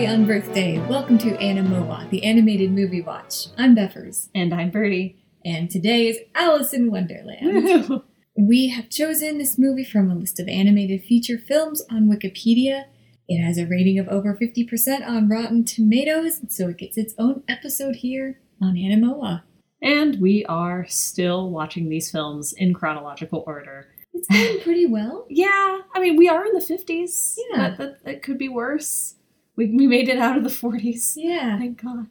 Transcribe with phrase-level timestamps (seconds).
[0.00, 0.88] merry unbirthday!
[0.88, 3.48] Welcome to Animoa, the animated movie watch.
[3.58, 5.22] I'm Beffers, And I'm Birdie.
[5.44, 8.00] and today is Alice in Wonderland.
[8.34, 12.84] we have chosen this movie from a list of animated feature films on Wikipedia.
[13.28, 17.42] It has a rating of over 50% on Rotten Tomatoes, so it gets its own
[17.46, 19.42] episode here on Animoa.
[19.82, 23.88] and we are still watching these films in chronological order.
[24.14, 25.26] It's going pretty well.
[25.30, 27.34] Yeah, I mean, we are in the 50s.
[27.50, 27.68] Yeah.
[27.68, 29.16] That, that, that could be worse.
[29.60, 31.12] We, we made it out of the 40s.
[31.16, 31.58] Yeah.
[31.58, 32.06] Thank God.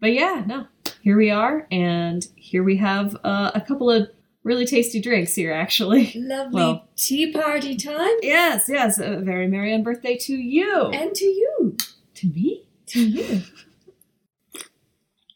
[0.00, 0.66] But yeah, no.
[1.02, 4.08] Here we are, and here we have uh, a couple of
[4.44, 6.12] really tasty drinks here, actually.
[6.16, 8.16] Lovely Well- tea party time.
[8.22, 8.98] Yes, yes.
[8.98, 10.86] A very merry unbirthday to you.
[10.94, 11.76] And to you.
[12.14, 12.66] to me?
[12.86, 13.42] To you.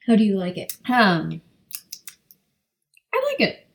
[0.07, 0.79] How do you like it?
[0.89, 1.43] Um,
[3.13, 3.67] I like it.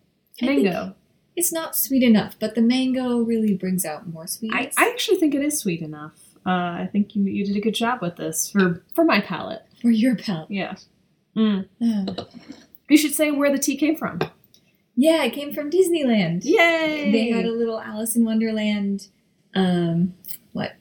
[0.41, 0.95] Mango.
[1.35, 4.75] It's not sweet enough, but the mango really brings out more I, sweetness.
[4.75, 6.13] I actually think it is sweet enough.
[6.45, 6.49] Uh,
[6.83, 9.63] I think you you did a good job with this for for my palate.
[9.81, 10.51] for your palate.
[10.51, 10.75] Yeah.
[11.35, 11.67] Mm.
[11.81, 12.27] Oh.
[12.89, 14.19] You should say where the tea came from.
[14.95, 16.45] Yeah, it came from Disneyland.
[16.45, 17.11] Yay!
[17.11, 19.07] They had a little Alice in Wonderland,
[19.53, 20.13] um,
[20.53, 20.73] what?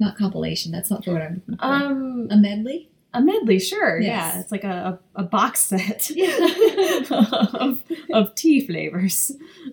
[0.00, 0.72] Not compilation.
[0.72, 1.64] That's not the word I'm looking for.
[1.64, 2.88] um a medley.
[3.12, 4.00] a medley, sure.
[4.00, 4.08] Yes.
[4.34, 6.10] Yeah, it's like a, a, a box set
[7.10, 7.82] of
[8.12, 9.32] of tea flavors.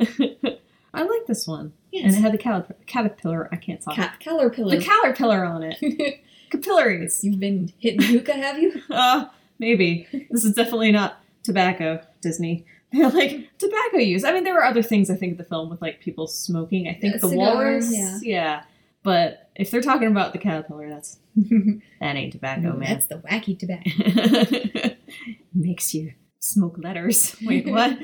[0.94, 3.50] I like this one, and it had the cal- caterpillar.
[3.52, 3.96] I can't talk.
[3.96, 4.78] Cat caterpillar.
[4.78, 6.22] the caterpillar on it.
[6.52, 7.24] Capillaries.
[7.24, 8.82] You've been hitting hookah, have you?
[8.90, 9.26] Uh,
[9.60, 10.08] maybe.
[10.32, 12.66] This is definitely not tobacco, Disney.
[12.94, 14.24] They're like tobacco use.
[14.24, 16.88] I mean, there were other things I think in the film with like people smoking.
[16.88, 17.92] I think Uh, the cigars, walrus.
[17.94, 18.20] yeah.
[18.24, 18.64] yeah.
[19.04, 22.80] But if they're talking about the caterpillar, that's that ain't tobacco, man.
[22.94, 24.96] That's the wacky tobacco.
[25.54, 27.36] Makes you smoke letters.
[27.42, 27.98] Wait, what?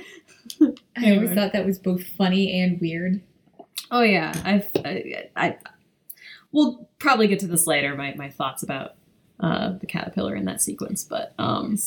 [0.98, 3.22] I always thought that was both funny and weird.
[3.92, 5.58] Oh yeah, I've I, I
[6.52, 7.96] we'll probably get to this later.
[7.96, 8.96] My my thoughts about
[9.40, 11.78] uh, the caterpillar in that sequence, but um,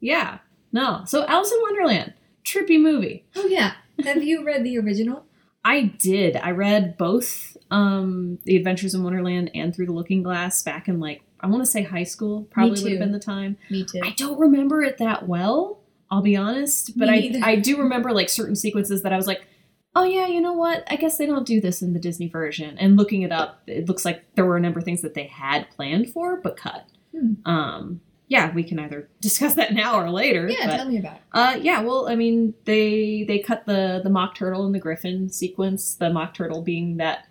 [0.00, 0.38] yeah,
[0.72, 1.02] no.
[1.06, 3.24] So Alice in Wonderland, trippy movie.
[3.36, 3.74] Oh yeah.
[4.04, 5.26] Have you read the original?
[5.64, 6.36] I did.
[6.36, 10.98] I read both um, The Adventures in Wonderland and Through the Looking Glass back in
[10.98, 12.46] like I want to say high school.
[12.50, 13.56] Probably would have been the time.
[13.70, 14.00] Me too.
[14.02, 15.78] I don't remember it that well.
[16.10, 17.40] I'll be honest, but I.
[17.42, 19.46] I do remember like certain sequences that I was like,
[19.94, 20.84] oh yeah, you know what?
[20.90, 22.76] I guess they don't do this in the Disney version.
[22.78, 25.24] And looking it up, it looks like there were a number of things that they
[25.26, 26.86] had planned for but cut.
[27.16, 27.32] Hmm.
[27.44, 30.48] Um, yeah, we can either discuss that now or later.
[30.48, 31.22] yeah, but- tell me about it.
[31.32, 35.28] uh, yeah, well, I mean, they they cut the the mock turtle and the griffin
[35.28, 35.94] sequence.
[35.94, 37.26] The mock turtle being that,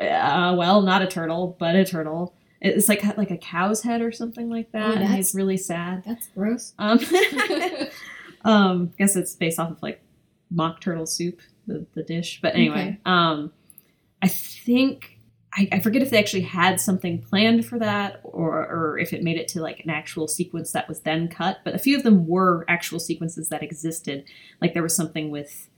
[0.00, 2.34] uh, well, not a turtle, but a turtle.
[2.62, 6.02] It's like like a cow's head or something like that, Oh, and he's really sad.
[6.06, 6.72] That's gross.
[6.78, 6.98] Um,
[8.44, 10.00] um, I guess it's based off of like
[10.50, 12.40] mock turtle soup, the the dish.
[12.42, 12.98] But anyway, Okay.
[13.04, 13.52] um,
[14.22, 15.12] I think
[15.58, 19.22] I, I forget if they actually had something planned for that, or or if it
[19.22, 21.58] made it to like an actual sequence that was then cut.
[21.64, 24.24] But a few of them were actual sequences that existed.
[24.60, 25.68] Like there was something with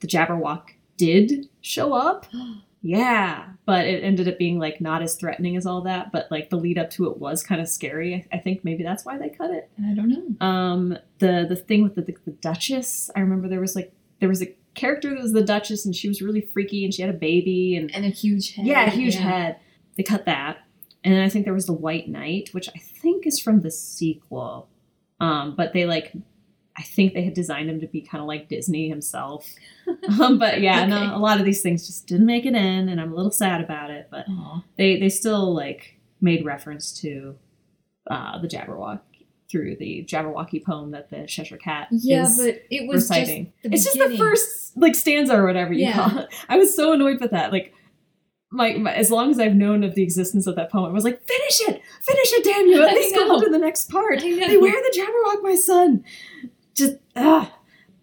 [0.00, 2.26] the Jabberwock did show up.
[2.80, 6.12] Yeah, but it ended up being like not as threatening as all that.
[6.12, 8.14] But like the lead up to it was kind of scary.
[8.32, 9.68] I, I think maybe that's why they cut it.
[9.84, 10.46] I don't know.
[10.46, 14.28] Um, the the thing with the, the, the Duchess, I remember there was like there
[14.28, 17.10] was a character that was the Duchess, and she was really freaky, and she had
[17.10, 18.66] a baby, and And a huge head.
[18.66, 19.56] yeah, a huge head.
[19.96, 20.58] They cut that,
[21.04, 23.70] and then I think there was the White Knight, which I think is from the
[23.70, 24.68] sequel.
[25.20, 26.12] Um, but they like,
[26.76, 29.52] I think they had designed him to be kind of like Disney himself.
[30.20, 30.90] um, but yeah, Okay.
[30.90, 33.32] no, a lot of these things just didn't make it in, and I'm a little
[33.32, 34.06] sad about it.
[34.10, 34.62] But Aw.
[34.76, 37.36] they they still like made reference to
[38.10, 39.00] uh, the Jabberwock
[39.50, 43.52] through the Jabberwocky poem that the Cheshire Cat Yeah, is but it was reciting.
[43.62, 45.92] just it's just the first like stanza or whatever you Yeah.
[45.94, 46.28] call it.
[46.48, 47.50] I was so annoyed with that.
[47.52, 47.72] Like
[48.50, 51.04] my, my as long as I've known of the existence of that poem, I was
[51.04, 52.82] like, finish it, finish it, damn you!
[52.86, 54.20] At least go on to the next part.
[54.20, 54.40] Beware
[54.72, 56.04] the Jabberwock, my son.
[56.74, 57.54] Just ah,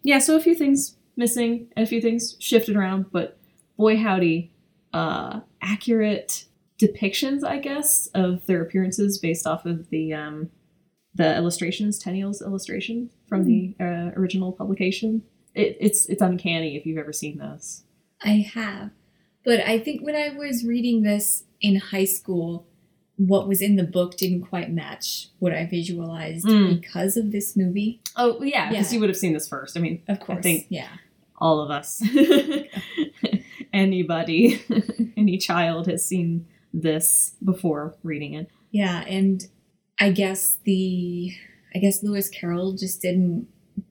[0.02, 0.18] yeah.
[0.18, 3.38] So a few things missing and a few things shifted around, but
[3.76, 4.52] boy howdy,
[4.92, 6.44] uh, accurate
[6.80, 10.50] depictions, I guess, of their appearances based off of the um,
[11.16, 15.22] the illustrations, Tenniel's illustration from the uh, original publication.
[15.54, 17.82] It, it's it's uncanny if you've ever seen those.
[18.22, 18.90] I have.
[19.44, 22.66] But I think when I was reading this in high school,
[23.16, 26.80] what was in the book didn't quite match what I visualized Mm.
[26.80, 28.00] because of this movie.
[28.16, 28.96] Oh yeah, because Yeah.
[28.96, 29.76] you would have seen this first.
[29.76, 30.38] I mean, Of course.
[30.38, 30.88] I think- yeah.
[31.38, 32.02] all of us,
[33.72, 34.60] anybody,
[35.16, 38.50] any child has seen this before reading it.
[38.70, 39.46] Yeah, and
[40.00, 41.32] I guess the
[41.74, 43.48] I guess Lewis Carroll just didn't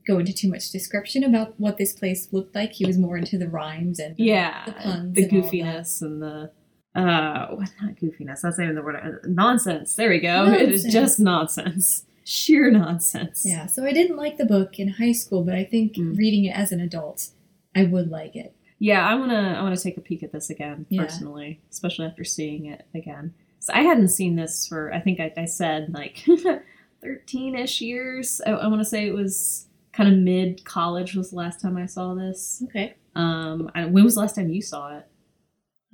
[0.07, 2.71] go into too much description about what this place looked like.
[2.73, 5.57] He was more into the rhymes and Yeah, the puns the and all of that.
[5.57, 6.51] goofiness and the
[6.95, 10.85] uh not goofiness that's not even the word uh, nonsense there we go it is
[10.85, 15.55] just nonsense sheer nonsense Yeah, so I didn't like the book in high school, but
[15.55, 16.17] I think Mm.
[16.17, 17.29] reading it as an adult,
[17.75, 18.55] I would like it.
[18.79, 21.01] yeah i want to i want to take a peek at this again Yeah.
[21.03, 23.33] personally especially after seeing it again
[23.65, 26.23] so i hadn't seen this for i think i, I said like
[27.03, 31.35] 13ish years i, I want to say it was kind of mid college was the
[31.37, 32.95] last time i saw this Okay.
[33.15, 35.05] um I, when was the last time you saw it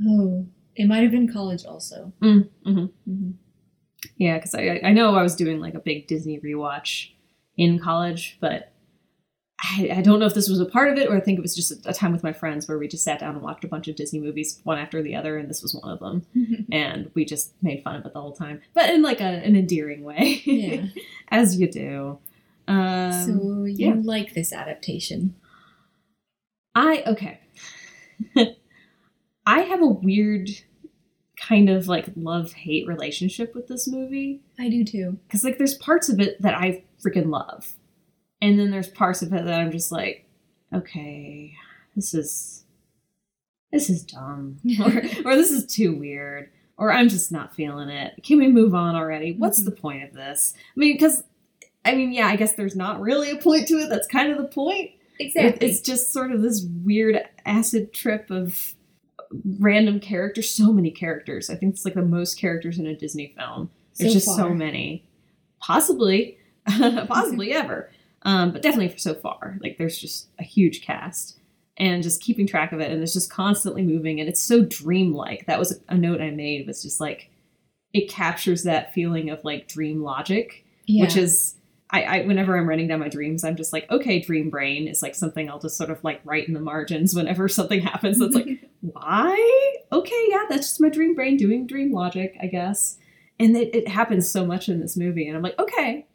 [0.03, 2.12] Oh, it might have been college also.
[2.21, 2.85] mm-hmm.
[3.06, 3.31] hmm
[4.18, 7.12] Yeah, because I I know I was doing like a big Disney rewatch
[7.57, 8.70] in college, but
[9.63, 11.41] I, I don't know if this was a part of it or I think it
[11.41, 13.67] was just a, time with my friends where we just sat down and watched a
[13.67, 16.25] bunch of Disney movies one after the other, and this was one of them,
[16.71, 19.55] and we just made fun of it the whole time, but in like a, an
[19.55, 20.85] endearing way, yeah.
[21.29, 22.17] as you do.
[22.67, 23.93] Um, so you yeah.
[24.01, 25.35] like this adaptation?
[26.73, 27.39] I okay.
[29.45, 30.49] I have a weird
[31.39, 34.41] kind of like love hate relationship with this movie.
[34.59, 35.17] I do too.
[35.27, 37.73] because like there's parts of it that I freaking love,
[38.41, 40.25] and then there's parts of it that I'm just like,
[40.73, 41.53] okay,
[41.95, 42.63] this is
[43.71, 44.88] this is dumb, or
[45.25, 48.21] or this is too weird, or I'm just not feeling it.
[48.23, 49.33] Can we move on already?
[49.33, 49.65] What's Mhm.
[49.65, 50.53] the point of this?
[50.75, 51.23] I mean, because
[51.85, 53.89] I mean, yeah, I guess there's not really a point to it.
[53.89, 54.91] That's kind of the point.
[55.19, 55.67] Exactly.
[55.67, 58.73] it's just sort of this weird acid trip of
[59.59, 60.49] random characters.
[60.49, 61.49] So many characters.
[61.49, 63.69] I think it's like the most characters in a Disney film.
[63.97, 65.03] There's So just so many.
[65.59, 66.37] Possibly,
[66.67, 67.91] possibly ever.
[68.23, 69.57] Um, but definitely for so far.
[69.62, 71.38] Like there's just a huge cast.
[71.77, 75.45] And just keeping track of it, and it's just constantly moving, and it's so dreamlike.
[75.47, 76.68] That was a note I made.
[76.68, 77.31] Was just like
[77.94, 81.06] it captures that feeling of like dream logic, yeah.
[81.06, 81.56] which is
[81.91, 85.01] I, I whenever I'm writing down my dreams, I'm just like, okay, dream brain is
[85.01, 88.19] like something I'll just sort of like write in the margins whenever something happens.
[88.19, 88.47] That's like,
[88.81, 89.75] why?
[89.91, 92.97] Okay, yeah, that's just my dream brain doing dream logic, I guess.
[93.39, 96.06] And it, it happens so much in this movie, and I'm like, okay.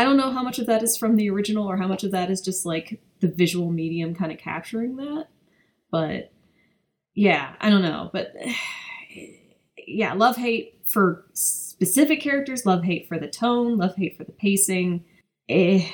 [0.00, 2.10] I don't know how much of that is from the original or how much of
[2.12, 5.26] that is just like the visual medium kind of capturing that.
[5.90, 6.32] But
[7.14, 8.08] yeah, I don't know.
[8.10, 8.32] But
[9.86, 14.32] yeah, love hate for specific characters, love hate for the tone, love hate for the
[14.32, 15.04] pacing.
[15.50, 15.86] Eh,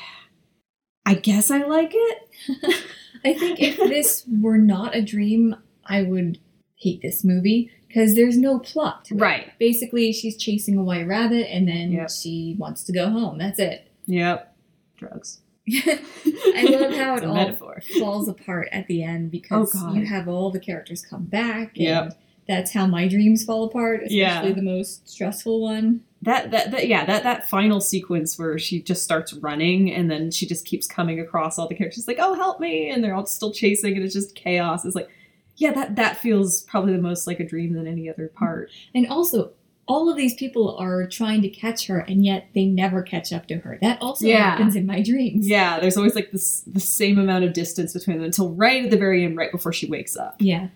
[1.05, 2.85] I guess I like it.
[3.25, 6.39] I think if this were not a dream, I would
[6.77, 9.05] hate this movie because there's no plot.
[9.07, 9.21] to it.
[9.21, 9.59] Right.
[9.59, 12.11] Basically, she's chasing a white rabbit and then Yep.
[12.11, 13.39] she wants to go home.
[13.39, 13.86] That's it.
[14.07, 14.57] Yep.
[14.97, 15.41] Drugs.
[15.71, 17.83] I love how it all metaphor.
[17.99, 21.77] falls apart at the end oh, because Oh, you have all the characters come back.
[21.77, 22.19] And Yep.
[22.49, 24.53] That's how my dreams fall apart, especially Yeah.
[24.53, 26.03] the most stressful one.
[26.23, 30.31] That, that that yeah that that final sequence where she just starts running and then
[30.31, 33.27] she just keeps coming across all the characters like oh help me and they're all
[33.27, 35.09] still chasing and it's just chaos it's like
[35.57, 39.07] yeah that that feels probably the most like a dream than any other part And
[39.07, 39.53] also,
[39.89, 43.47] all of these people are trying to catch her, and yet they never catch up
[43.49, 43.79] to her.
[43.81, 44.51] That also Yeah.
[44.51, 45.47] happens in my dreams.
[45.49, 48.91] yeah there's always like this the same amount of distance between them until right at
[48.91, 50.69] the very end right before she wakes up Yeah.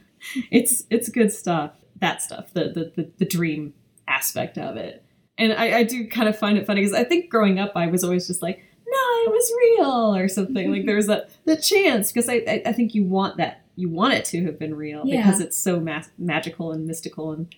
[0.50, 1.72] it's it's good stuff.
[2.00, 3.74] That stuff, the the the, the dream
[4.08, 5.04] aspect of it,
[5.38, 7.86] and I, I do kind of find it funny because I think growing up I
[7.88, 10.70] was always just like, no, it was real or something.
[10.72, 13.88] like there was that the chance because I, I I think you want that you
[13.90, 15.18] want it to have been real Yeah.
[15.23, 17.54] because it's so ma- magical and mystical and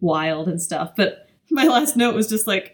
[0.00, 0.92] wild and stuff.
[0.96, 2.72] But my last note was just like.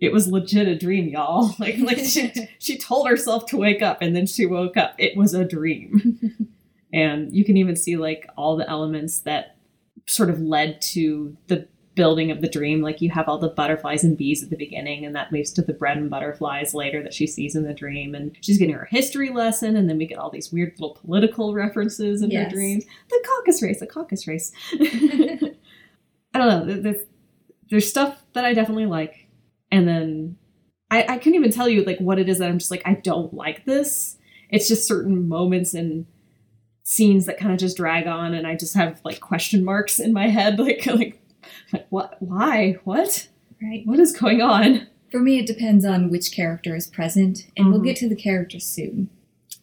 [0.00, 1.54] It was legit a dream, y'all.
[1.60, 4.96] Like, like she, she told herself to wake up, and then she woke up.
[4.98, 6.48] It was a dream
[6.92, 9.56] and you can even see like all the elements that
[10.06, 14.02] sort of led to the building of the dream like you have all the butterflies
[14.02, 17.12] and bees at the beginning and that leads to the bread and butterflies later that
[17.12, 20.16] she sees in the dream and she's getting her history lesson and then we get
[20.16, 24.52] all these weird little political references in her dreams the caucus race the caucus race
[26.34, 27.02] i don't know there's,
[27.70, 29.28] there's stuff that i definitely like
[29.70, 30.36] and then
[30.90, 32.94] I, I couldn't even tell you like what it is that i'm just like i
[32.94, 34.16] don't like this
[34.50, 36.06] it's just certain moments and
[36.84, 40.12] scenes that kind of just drag on and I just have like question marks in
[40.12, 41.20] my head like like,
[41.72, 43.28] like what why what
[43.62, 43.82] right.
[43.86, 47.80] what is going on For me, it depends on which character is present, and we'll
[47.80, 47.84] Mhm.
[47.84, 49.10] get to the characters soon.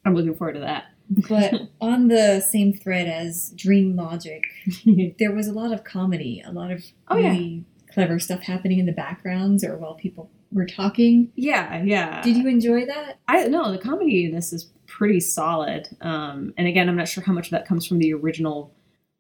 [0.05, 4.44] I'm looking forward to that But on the same thread as Dream Logic,
[5.20, 7.30] there was a lot of comedy, a lot of Oh, yeah.
[7.32, 11.32] really clever stuff happening in the backgrounds or while people were talking.
[11.36, 13.20] yeah yeah Did you enjoy that?
[13.28, 17.24] I no the comedy in this is pretty solid um and again I'm not sure
[17.24, 18.74] how much of that comes from the original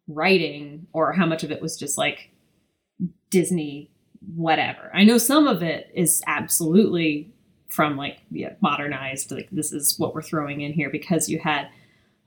[0.07, 2.31] writing or how much of it was just like
[3.29, 3.91] Disney
[4.35, 7.31] whatever I know some of it is absolutely
[7.69, 11.69] from like yeah modernized like this is what we're throwing in here because you had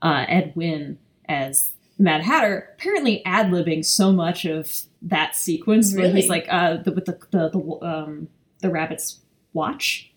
[0.03, 6.09] uh, Ed Wynn as Mad Hatter apparently ad libbing so much of that sequence where
[6.09, 8.27] he's like uh the, with the the the, um,
[8.59, 9.19] the rabbit's
[9.53, 10.11] watch,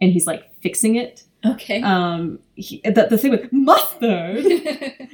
[0.00, 1.24] and he's like fixing it.
[1.44, 1.80] Okay.
[1.82, 4.44] Um, he, the, the thing with mustard.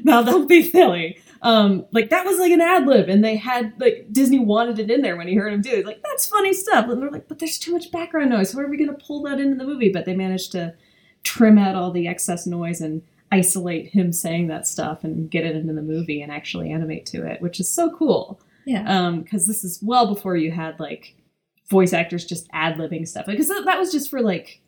[0.04, 1.19] now don't be silly.
[1.43, 4.90] Um, like that was like an ad lib, and they had like Disney wanted it
[4.90, 5.85] in there when he heard him do it.
[5.87, 8.52] Like that's funny stuff, and they're like, but there's too much background noise.
[8.52, 9.90] How are we gonna pull that into the movie?
[9.90, 10.75] But they managed to
[11.23, 13.02] trim out all the excess noise and
[13.35, 17.26] isolate him saying that stuff and get it into the movie and actually animate to
[17.26, 18.41] it, which is so cool.
[18.64, 18.85] yeah.
[18.87, 21.17] Um, because this is well before you had like
[21.69, 23.26] voice actors just ad libbing stuff.
[23.26, 24.61] Because that was just for like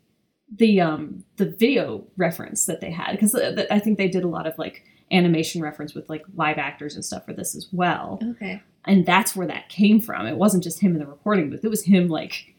[0.55, 3.13] the um the video reference that they had.
[3.13, 3.35] Because
[3.71, 4.83] I think they did a lot of like
[5.13, 8.19] animation reference with like live actors and stuff for this as well.
[8.33, 8.61] okay.
[8.89, 10.27] And that's where that came from.
[10.27, 11.65] It wasn't just him in the recording booth.
[11.65, 12.55] It was him like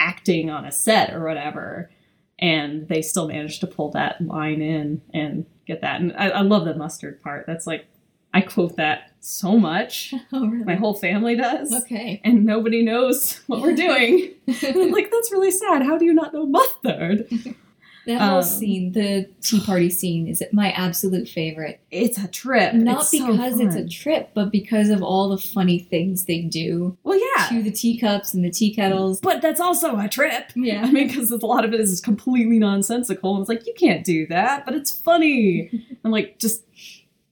[0.00, 1.90] acting on a set or whatever.
[2.38, 6.00] And they still managed to pull that line in and get that.
[6.00, 7.46] And I, I love the mustard part.
[7.46, 7.86] That's like
[8.36, 10.12] I quote that so much.
[10.32, 10.64] Oh, really?
[10.64, 11.72] My whole family does.
[11.72, 12.20] Okay.
[12.22, 14.34] And nobody knows what we're doing.
[14.74, 15.82] Like, that's really sad.
[15.82, 17.26] How do you not know mustard?
[18.06, 21.80] That whole um, scene, the tea party scene, is my absolute favorite.
[21.90, 22.72] It's a trip.
[22.74, 26.42] Not It's so because it's a trip, but because of all the funny things they
[26.42, 27.48] do well, yeah.
[27.48, 29.20] to the teacups and the tea kettles.
[29.20, 30.52] But that's also a trip.
[30.54, 30.82] Yeah.
[30.82, 33.34] I mean, because a lot of it is completely nonsensical.
[33.34, 35.70] And it's like, you can't do that, but it's funny.
[36.04, 36.64] and like, just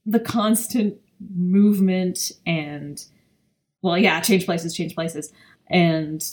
[0.05, 0.97] the constant
[1.35, 3.03] movement and,
[3.81, 5.31] well, yeah, change places, change places.
[5.67, 6.23] And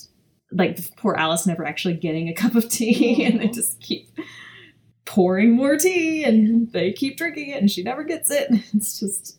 [0.52, 3.25] like, poor Alice never actually getting a cup of tea.
[3.26, 3.52] And they oh.
[3.52, 4.09] just keep
[5.04, 8.49] pouring more tea and they keep drinking it and she never gets it.
[8.75, 9.38] It's just,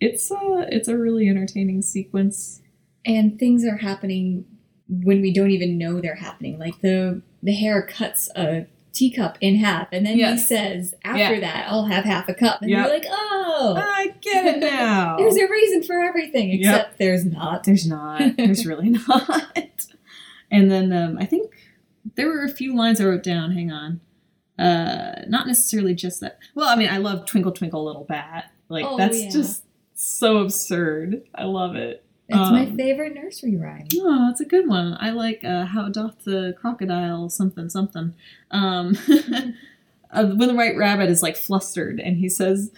[0.00, 2.60] it's a, it's a really entertaining sequence.
[3.04, 4.44] and things are happening
[4.88, 6.58] when we don't even know they're happening.
[6.58, 11.40] Like the the hare cuts a teacup in half, and then he says, "After Yeah.
[11.40, 12.82] that, I'll have half a cup." And Yeah.
[12.86, 15.16] you're like, "Oh, I get it now.
[15.18, 16.58] there's a reason for everything." Yep.
[16.60, 17.64] Except there's not.
[17.64, 18.36] There's not.
[18.36, 19.86] There's really not.
[20.50, 21.52] And then um, I think
[22.14, 23.52] there were a few lines I wrote down.
[23.52, 24.00] Hang on.
[24.58, 26.38] Uh, not necessarily just that.
[26.54, 28.50] Well, I mean, I love Twinkle Twinkle Little Bat.
[28.68, 29.30] Like Oh, that's yeah.
[29.30, 29.64] just
[29.94, 31.22] so absurd.
[31.34, 32.04] I love it.
[32.30, 33.86] My Um, favorite nursery rhyme.
[33.96, 34.96] Oh, that's a good one.
[35.00, 38.14] I like uh, how doth the crocodile something something.
[38.50, 38.98] Um,
[40.10, 42.70] uh, when the white rabbit is like flustered and he says,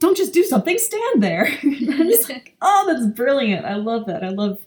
[0.00, 3.64] "Don't just do something, stand there." I'm just like, oh, that's brilliant.
[3.64, 4.24] I love that.
[4.24, 4.60] I love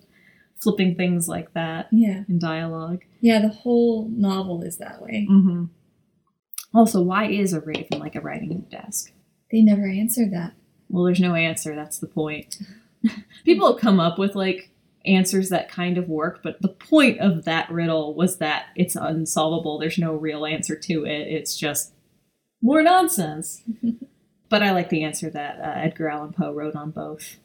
[0.62, 3.04] flipping things like that yeah, in dialogue.
[3.22, 3.42] yeah.
[3.42, 5.28] The whole novel is that way.
[5.30, 5.66] Mm-hmm.
[6.74, 9.12] Also, why is a raven like a writing desk?
[9.52, 10.54] They never answered that.
[10.90, 11.76] Well, there's no answer.
[11.76, 12.58] That's the point.
[13.46, 14.70] People have come up with like
[15.06, 19.80] answers that kind of work, but the point of that riddle was that it's unsolvable.
[19.80, 21.28] There's no real answer to it.
[21.28, 21.94] It's just
[22.62, 23.64] more nonsense.
[24.50, 27.38] but I like the answer that uh, Edgar Allan Poe wrote on both.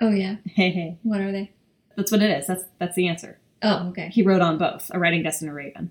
[0.00, 0.36] Oh yeah.
[0.44, 1.52] Hey, hey, What are they?
[2.00, 2.46] That's what it is.
[2.46, 3.38] That's that's the answer.
[3.62, 4.08] Oh okay.
[4.08, 5.90] He wrote on both, a writing desk and a raven.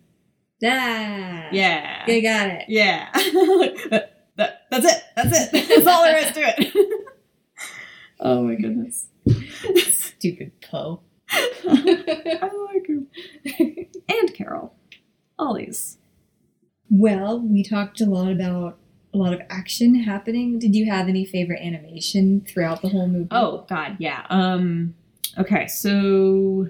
[0.63, 1.47] Ah.
[1.51, 2.03] Yeah.
[2.07, 2.65] They got it.
[2.67, 3.09] Yeah.
[3.13, 5.03] that, that- that's it.
[5.15, 5.67] That's it.
[5.69, 6.73] That's all there is to it.
[8.19, 9.07] oh my goodness.
[9.91, 11.01] Stupid Poe.
[11.31, 13.07] I like him.
[14.07, 14.73] And Carroll.
[15.37, 15.97] All these.
[16.89, 18.77] Well, we talked a lot about
[19.13, 20.59] a lot of action happening.
[20.59, 23.27] Did you have any favorite animation throughout the whole movie?
[23.31, 24.25] Oh god, yeah.
[24.29, 24.95] Um
[25.37, 26.67] okay, so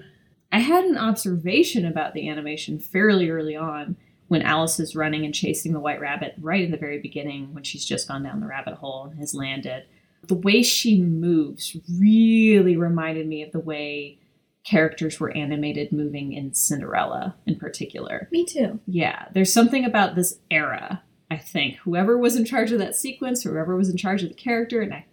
[0.52, 3.96] I had an observation about the animation fairly early on
[4.28, 7.64] when Alice is running and chasing the white rabbit right in the very beginning when
[7.64, 9.84] she's just gone down the rabbit hole and has landed.
[10.26, 14.18] The way she moves really reminded me of the way
[14.62, 18.28] characters were animated moving in Cinderella in particular.
[18.30, 18.78] me too.
[18.86, 21.76] Yeah, there's something about this era, I think.
[21.78, 24.92] Whoever was in charge of that sequence, whoever was in charge of the character, and
[24.92, 25.06] I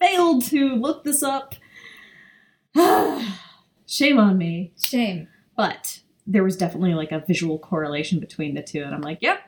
[0.00, 1.54] failed to look this up.
[3.86, 4.72] Shame on me.
[4.80, 5.28] Shame.
[5.56, 9.40] But there was definitely like a visual correlation between the two, and I'm like, yep,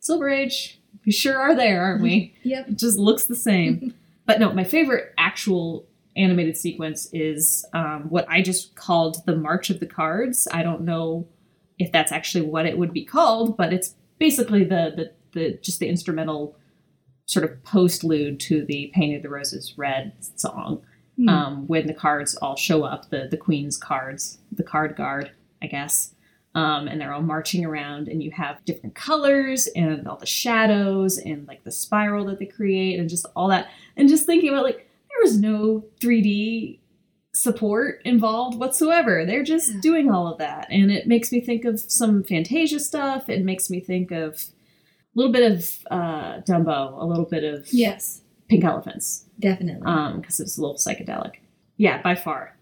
[0.00, 0.80] Silver Age.
[1.04, 2.34] We sure are there, aren't we?
[2.44, 2.68] Yep.
[2.68, 3.94] It just looks the same.
[4.26, 9.70] but no, my favorite actual animated sequence is um, what I just called the March
[9.70, 10.46] of the Cards.
[10.52, 11.26] I don't know
[11.78, 15.80] if that's actually what it would be called, but it's basically the the, the just
[15.80, 16.56] the instrumental
[17.26, 20.82] sort of postlude to the Painted the Roses Red song
[21.16, 21.28] Hmm.
[21.28, 25.30] um, when the cards all show up, the the queen's cards, the card guard,
[25.62, 26.10] I guess.
[26.56, 31.18] Um, and they're all marching around, and you have different colors and all the shadows
[31.18, 33.68] and like the spiral that they create, and just all that.
[33.96, 36.78] And just thinking about like there was no 3D
[37.32, 39.24] support involved whatsoever.
[39.24, 43.28] They're just doing all of that, and it makes me think of some Fantasia stuff.
[43.28, 47.72] It makes me think of a little bit of uh, Dumbo, a little bit of
[47.72, 48.20] yes.
[48.48, 49.86] Pink Elephants Definitely.
[49.86, 51.32] um because it was a little psychedelic.
[51.76, 52.56] Yeah, by far,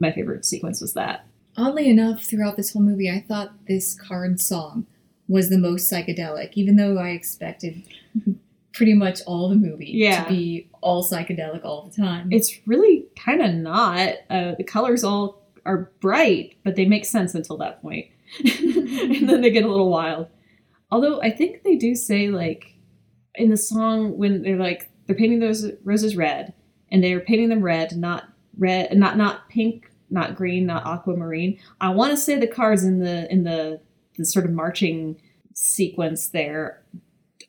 [0.00, 1.26] my favorite sequence was that.
[1.56, 4.86] Oddly enough, throughout this whole movie, I thought this card song
[5.28, 7.82] was the most psychedelic, even though I expected
[8.72, 10.24] pretty much all the movie Yeah.
[10.24, 12.28] to be all psychedelic all the time.
[12.30, 14.14] It's really kind of not.
[14.28, 18.06] Uh, the colors all are bright, but they make sense until that point.
[18.44, 20.26] and then they get a little wild.
[20.90, 22.74] Although I think they do say like
[23.34, 26.52] in the song when they're like they're painting those roses red
[26.90, 28.24] and they're painting them red, not
[28.58, 31.58] red, not not pink, not green, not aquamarine.
[31.80, 33.80] I want to say the cards in the in the
[34.16, 35.20] the sort of marching
[35.54, 36.82] sequence there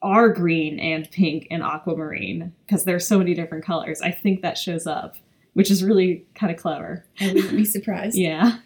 [0.01, 4.01] are green and pink and aquamarine because there's so many different colors.
[4.01, 5.15] I think that shows up,
[5.53, 7.05] which is really kind of clever.
[7.19, 8.17] I wouldn't be surprised.
[8.17, 8.59] Yeah.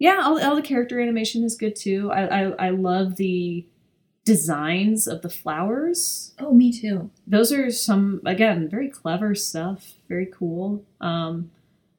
[0.00, 2.10] Yeah, all, all the character animation is good too.
[2.10, 3.64] I, I I love the
[4.24, 6.34] designs of the flowers.
[6.38, 7.10] Oh, me too.
[7.26, 9.94] Those are some again very clever stuff.
[10.08, 10.84] Very cool.
[11.00, 11.50] Um,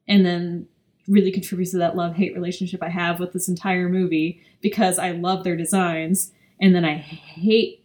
[0.07, 0.67] and then
[1.07, 5.11] really contributes to that love hate relationship I have with this entire movie because I
[5.11, 7.83] love their designs and then I hate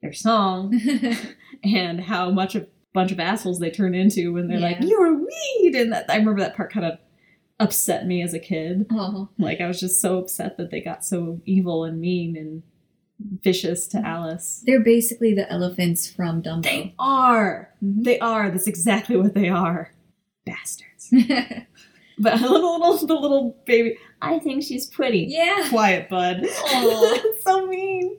[0.00, 0.80] their song
[1.64, 5.14] and how much a bunch of assholes they turn into when they're like, "You're a
[5.14, 6.98] weed," and that I remember that part kind of
[7.58, 8.86] upset me as a kid.
[8.92, 12.62] oh, Like I was just so upset that they got so evil and mean and
[13.42, 14.62] vicious to Alice.
[14.66, 16.62] they're basically the elephants from Dumbo.
[16.62, 17.70] They are.
[17.84, 18.04] Mhm.
[18.04, 18.50] They are.
[18.50, 19.90] That's exactly what they are.
[20.46, 21.12] Bastards.
[22.18, 23.96] But I love the little the little baby.
[24.20, 25.26] I think she's pretty.
[25.30, 25.66] yeah.
[25.70, 26.44] Quiet, bud.
[26.46, 27.18] Aw.
[27.40, 28.18] so mean.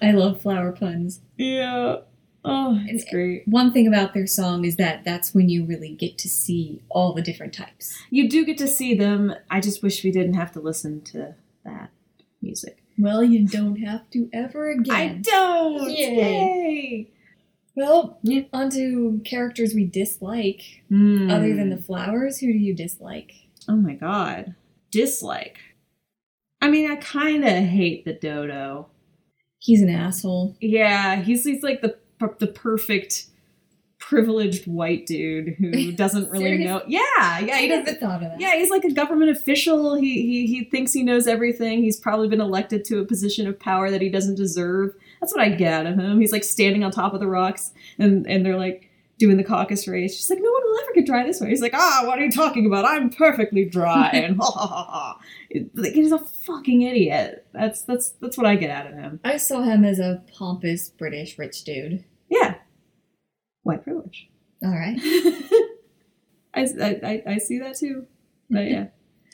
[0.00, 1.20] I love flower puns.
[1.38, 1.96] Yeah.
[2.44, 3.48] Oh, it's And- great.
[3.48, 7.12] One thing about their song is that that's when you really get to see all
[7.14, 7.98] the different types.
[8.10, 9.34] You do get to see them.
[9.50, 11.90] I just wish we didn't have to listen to that
[12.42, 12.81] music.
[12.98, 14.94] Well, you don't have to ever again.
[14.94, 15.90] I don't.
[15.90, 16.14] Yay.
[16.16, 17.08] Yay.
[17.74, 18.42] Well, Yeah.
[18.52, 20.60] on to characters we dislike.
[20.88, 21.30] Hmm.
[21.30, 23.32] Other than the flowers, who do you dislike?
[23.68, 24.54] Oh my god.
[24.90, 25.58] Dislike.
[26.60, 28.88] I mean, I kind of hate the dodo.
[29.58, 30.56] He's an asshole.
[30.60, 31.96] Yeah, he's he's like the
[32.38, 33.26] the perfect
[34.12, 36.82] privileged white dude who doesn't really know.
[36.86, 37.98] Yeah, yeah, he doesn't.
[37.98, 38.40] thought of that.
[38.40, 39.94] Yeah, he's like a government official.
[39.94, 41.82] He, he he thinks he knows everything.
[41.82, 44.94] He's probably been elected to a position of power that he doesn't deserve.
[45.20, 46.20] That's what I get out of him.
[46.20, 49.88] He's like standing on top of the rocks, and and they're like doing the caucus
[49.88, 50.14] race.
[50.14, 51.48] She's like, no one will ever get dry this way.
[51.48, 52.84] He's like, ah, what are you talking about?
[52.84, 54.10] I'm perfectly dry.
[54.12, 55.20] And ha ha ha ha.
[55.74, 57.46] Like, He's a fucking idiot.
[57.52, 59.20] That's that's that's what I get out of him.
[59.24, 62.04] I saw him as a pompous British rich dude.
[63.64, 64.28] Yeah, white privilege.
[64.64, 64.98] All right.
[66.54, 68.06] I, I, I- I see that too.
[68.50, 68.86] But yeah.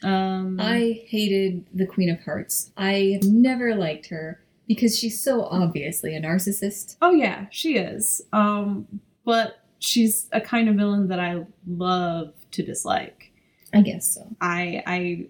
[0.05, 2.71] Um, I hated the Queen of Hearts.
[2.77, 6.97] I never liked her because she's so obviously a narcissist.
[7.03, 8.23] oh yeah, she is.
[8.33, 13.33] Um, but she's a kind of villain that I love to dislike.
[13.75, 14.29] I guess so.
[14.41, 15.27] I I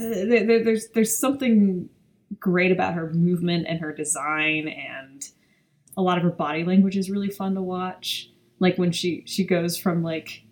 [0.00, 1.88] there, there- there's there's something
[2.40, 5.28] great about her movement and her design and
[6.00, 8.30] a lot of her body language is really fun to watch.
[8.58, 10.42] Like when she she goes from like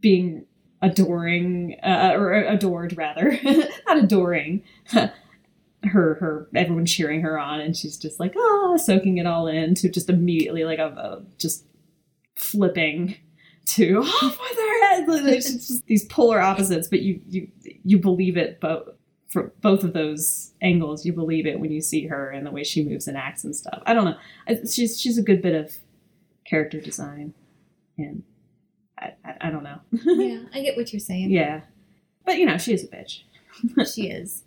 [0.00, 0.46] being
[0.82, 3.38] adoring uh, or adored rather,
[3.86, 4.64] not adoring.
[5.84, 9.72] her her everyone cheering her on and she's just like ah soaking it all in
[9.72, 11.64] to just immediately like a, a just
[12.34, 13.14] flipping
[13.66, 17.48] to off with her head Like, it's just these polar opposites but you you
[17.84, 18.88] you believe it both
[19.28, 22.62] for both of those angles you believe it when you see her and the way
[22.64, 24.16] she moves and acts and stuff i don't know
[24.48, 25.76] I- she's she's a good bit of
[26.44, 27.34] character design
[27.98, 28.22] and
[28.98, 31.30] i i, I don't know yeah, I get what you're saying.
[31.30, 31.62] yeah
[32.24, 33.22] but you know she is a bitch
[33.94, 34.42] She is.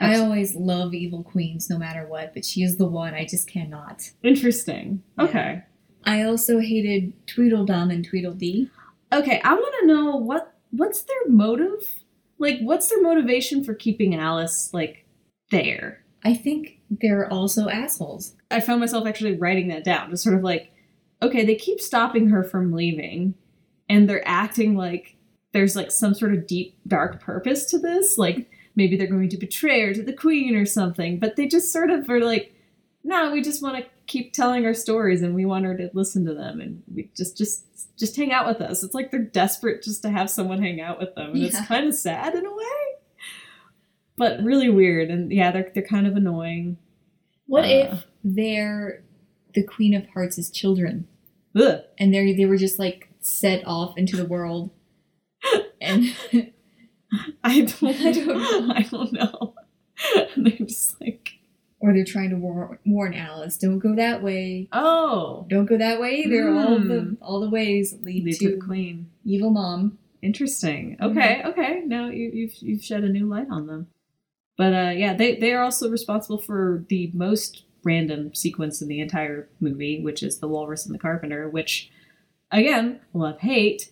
[0.00, 3.46] I always love evil queens no matter what, but she is the one I just
[3.48, 4.10] cannot.
[4.24, 5.24] interesting Yeah.
[5.24, 5.62] okay
[6.04, 8.68] I also hated Tweedledum and Tweedledee.
[9.12, 12.01] Okay, I want to know what what's their motive?
[12.42, 15.06] Like, what's their motivation for keeping Alice like
[15.52, 16.02] there?
[16.24, 18.34] I think they're also assholes.
[18.50, 20.72] I found myself actually writing that down, just sort of like,
[21.22, 23.34] okay, they keep stopping her from leaving,
[23.88, 25.16] and they're acting like
[25.52, 28.18] there's like some sort of deep dark purpose to this.
[28.18, 31.72] Like maybe they're going to betray her to the queen or something, but they just
[31.72, 32.52] sort of are like,
[33.04, 36.24] no, we just want to keep telling our stories and we want her to listen
[36.26, 37.64] to them and we just just
[37.98, 38.82] just hang out with us.
[38.82, 41.86] It's like they're desperate just to have someone hang out with them, and it's kind
[41.86, 42.64] of sad in a way,
[44.16, 45.10] but really weird.
[45.10, 46.78] And yeah, they're they're kind of annoying.
[47.46, 47.68] What Uh.
[47.68, 49.02] if they're
[49.54, 51.06] the Queen of Hearts' children
[51.54, 51.80] Ugh.
[51.98, 54.70] and they they were just like set off into the world
[55.80, 56.14] and
[57.44, 58.74] I don't, I don't know.
[58.74, 59.54] I don't know.
[60.34, 61.38] And they're just like,
[61.82, 64.68] or they're trying to war- warn Alice, don't go that way.
[64.72, 66.48] Oh, Don't go that way either.
[66.50, 67.16] All the Mm.
[67.20, 69.06] all the ways lead, lead to, to the queen.
[69.24, 69.98] evil mom.
[70.22, 70.96] Interesting.
[71.02, 71.82] Okay, okay.
[71.84, 73.88] Now you, you've you've shed a new light on them.
[74.56, 79.00] But uh, yeah, they they are also responsible for the most random sequence in the
[79.00, 81.48] entire movie, which is the walrus and the carpenter.
[81.48, 81.90] Which,
[82.52, 83.90] again, love hate.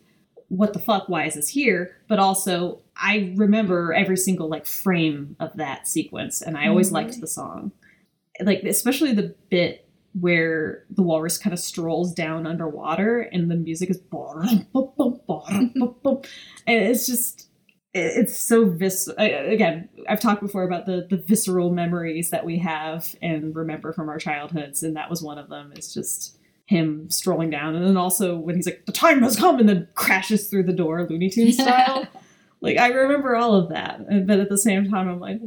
[0.49, 1.09] What the fuck?
[1.09, 1.97] Why is this here?
[2.09, 6.95] But also, I remember every single like frame of that sequence, and I always Oh,
[6.95, 7.73] liked the song,
[8.43, 9.87] like especially the bit
[10.19, 14.67] where the walrus kind of strolls down underwater and the music is and
[16.67, 17.49] it's just
[17.93, 23.15] it's so vis again i've talked before about the the visceral memories that we have
[23.23, 27.51] and remember from our childhoods and that was one of them it's just him strolling
[27.51, 27.75] down.
[27.75, 30.73] And then also when he's like the time has come and then crashes through the
[30.73, 32.07] door looney Tunes style.
[32.63, 35.39] Like i remember all of that but at the same time i'm like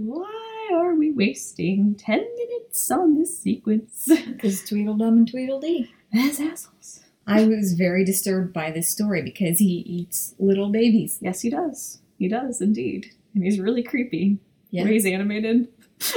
[0.69, 4.09] why are we wasting 10 minutes on this sequence?
[4.27, 5.91] Because Tweedledum and Tweedledee.
[6.13, 7.01] as assholes.
[7.25, 11.17] I was very disturbed by this story because he eats little babies.
[11.21, 11.99] yes he does.
[12.17, 13.11] He does indeed.
[13.33, 14.37] And he's really creepy.
[14.71, 14.85] Yeah.
[14.85, 15.67] he's animated.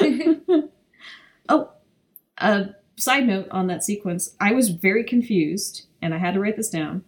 [1.49, 1.71] Oh
[2.39, 4.35] a side note on that sequence.
[4.41, 7.05] I was very confused and i had to write this down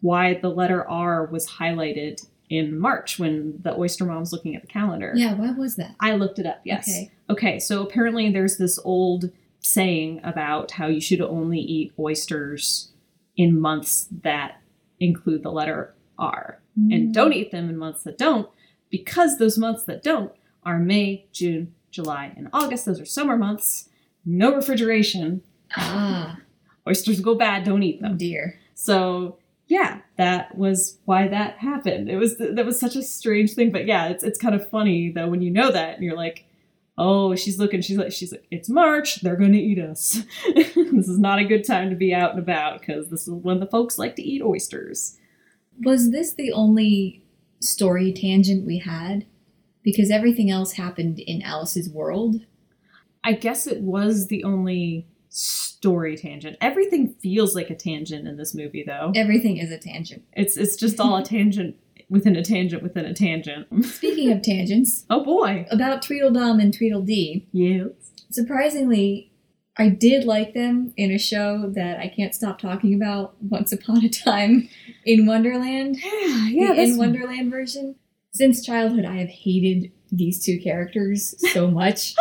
[0.00, 4.68] why the letter r was highlighted in march when the oyster mom's looking at the
[4.68, 5.94] calendar yeah, why was that?
[6.00, 7.10] i looked it up yes Okay.
[7.30, 12.92] Okay, so apparently there's this old saying about how you should only eat oysters
[13.38, 14.60] in months that
[15.00, 16.60] include the letter R.
[16.78, 16.94] Mm.
[16.94, 18.50] And don't eat them in months that don't,
[18.90, 22.84] because those months that don't are May, June, July, and August.
[22.84, 23.88] Those are summer months.
[24.26, 25.42] No refrigeration.
[25.74, 26.38] Ah,
[26.88, 28.16] Oysters go bad, don't eat oh them.
[28.18, 28.60] dear.
[28.74, 32.08] So yeah, that was why that happened.
[32.08, 35.10] It was that was such a strange thing, but yeah, it's it's kind of funny
[35.10, 36.44] though when you know that and you're like,
[36.98, 40.22] oh, she's looking, she's like, she's like, it's March, they're gonna eat us.
[40.54, 43.60] this is not a good time to be out and about because this is when
[43.60, 45.16] the folks like to eat oysters.
[45.84, 47.24] Was this the only
[47.60, 49.26] story tangent we had?
[49.82, 52.36] Because everything else happened in Alice's world.
[53.24, 56.56] I guess it was the only story tangent.
[56.60, 59.12] Everything feels like a tangent in this movie though.
[59.16, 60.22] Everything is a tangent.
[60.34, 61.76] It's it's just all a tangent
[62.10, 63.66] within a tangent within a tangent.
[63.86, 65.66] Speaking of tangents, oh boy.
[65.70, 67.88] about Tweedledum and Tweedledee, Yes.
[68.30, 69.30] surprisingly,
[69.78, 74.04] I did like them in a show that I can't stop talking about, Once Upon
[74.04, 74.68] a Time
[75.06, 75.96] in Wonderland.
[76.04, 76.74] Yeah, yeah.
[76.74, 77.96] the in Wonderland version.
[78.34, 82.14] Since childhood, I have hated these two characters so much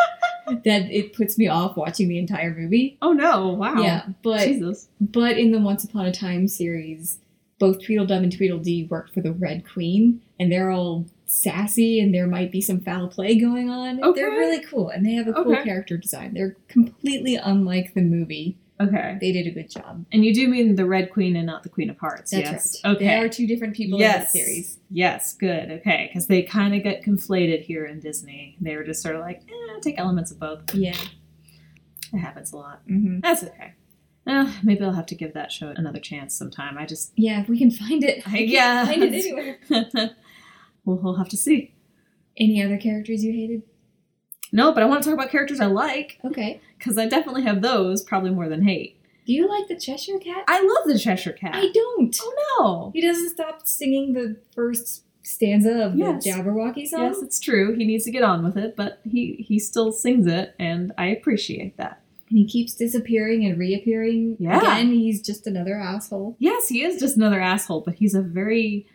[0.48, 2.98] that it puts me off watching the entire movie.
[3.02, 3.50] Oh no!
[3.50, 3.82] Wow.
[3.82, 4.88] Yeah, but Jesus.
[5.00, 7.20] but in the Once Upon a Time series,
[7.60, 12.28] both Tweedledum and Tweedledee worked for the Red Queen, and they're all sassy, and there
[12.28, 14.04] might be some foul play going on.
[14.04, 14.20] Okay.
[14.22, 15.64] They're really cool, and they have a cool Okay.
[15.64, 16.34] character design.
[16.34, 18.58] They're completely unlike the movie.
[18.82, 19.18] Okay.
[19.20, 20.06] They did a good job.
[20.12, 22.32] And you do mean the Red Queen and not the Queen of Hearts.
[22.32, 22.82] That's yes.
[22.84, 22.96] right.
[22.96, 23.06] Okay.
[23.06, 24.32] They are two different people in yes.
[24.32, 24.80] the series.
[24.90, 25.34] Yes.
[25.34, 25.72] Good.
[25.72, 26.10] Okay.
[26.10, 28.58] Because they kind of get conflated here in Disney.
[28.60, 30.74] They were just sort of like, eh, take elements of both.
[30.74, 30.96] Yeah.
[32.14, 32.82] It happens a lot.
[32.88, 33.20] Mm-hmm.
[33.20, 33.74] That's okay.
[34.28, 36.78] Eh, maybe I'll have to give that show another chance sometime.
[36.78, 38.28] I just, Yeah, if we can find it.
[38.28, 38.86] I- yeah.
[38.86, 39.60] Find it anywhere.
[40.86, 41.74] we'll, we'll have to see.
[42.38, 43.64] Any other characters you hated?
[44.52, 46.60] No, but I want to talk about characters I like Okay.
[46.78, 48.98] because I definitely have those probably more than hate.
[49.26, 50.44] Do you like the Cheshire Cat?
[50.48, 51.56] I love the Cheshire Cat.
[51.56, 52.18] I don't.
[52.22, 52.92] oh no.
[52.94, 56.24] He doesn't stop singing the first stanza of Yes.
[56.24, 57.02] the Jabberwocky song.
[57.04, 57.76] Yes, it's true.
[57.76, 61.06] He needs to get on with it, but he he still sings it, and I
[61.08, 62.02] appreciate that.
[62.30, 64.38] And he keeps disappearing and reappearing.
[64.40, 64.58] Yeah.
[64.58, 66.36] Again, he's just another asshole.
[66.40, 68.88] Yes, he is just another asshole, but he's a very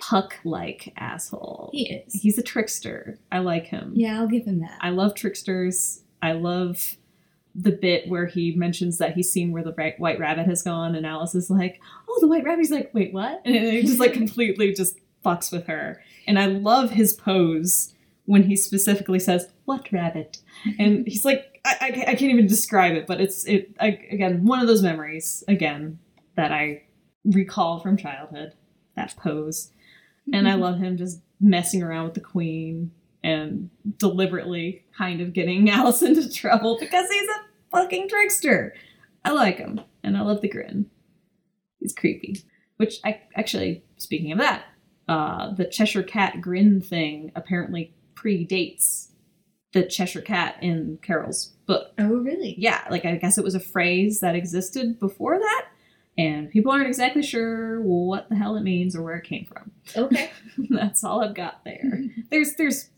[0.00, 1.70] puck-like asshole.
[1.72, 2.14] He is.
[2.14, 3.18] He's a trickster.
[3.30, 3.92] I like him.
[3.94, 4.78] yeah, I'll give him that.
[4.80, 6.02] I love tricksters.
[6.22, 6.96] I love
[7.54, 11.06] the bit where he mentions that he's seen where the white rabbit has gone, and
[11.06, 14.12] Alice is like, "Oh, the white rabbit." He's like, "Wait, what?" And he just like
[14.12, 16.02] completely just fucks with her.
[16.26, 20.38] And I love his pose when he specifically says, "What rabbit?"
[20.78, 24.44] And he's like, I, I, I can't even describe it, but it's it I, again
[24.44, 25.98] one of those memories again
[26.36, 26.82] that I
[27.24, 28.54] recall from childhood.
[28.96, 29.70] That pose,
[30.32, 35.70] and I love him just messing around with the queen and deliberately kind of getting
[35.70, 38.74] Alice into trouble because he's a fucking trickster.
[39.24, 40.90] I like him, and I love the grin.
[41.80, 42.42] He's creepy.
[42.76, 44.64] Which I actually, speaking of that,
[45.08, 49.08] uh, the Cheshire Cat grin thing apparently predates
[49.72, 51.92] the Cheshire Cat in Carroll's book.
[51.98, 52.54] Oh, really?
[52.58, 55.66] Yeah, like I guess it was a phrase that existed before that,
[56.16, 59.72] and people aren't exactly sure what the hell it means or where it came from.
[59.96, 60.30] Okay.
[60.70, 62.04] That's all I've got there.
[62.30, 62.90] There's there's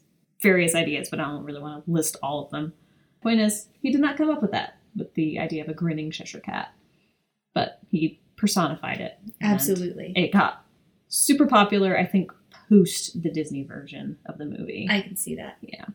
[0.42, 2.74] various ideas, but I don't really want to list all of them.
[3.22, 6.10] Point is, he did not come up with that, with the idea of a grinning
[6.10, 6.72] Cheshire cat,
[7.54, 9.18] but he personified it.
[9.40, 10.12] Absolutely.
[10.14, 10.64] It got
[11.08, 12.32] super popular, I think,
[12.68, 14.86] post the Disney version of the movie.
[14.90, 15.56] I can see that.
[15.62, 15.86] Yeah.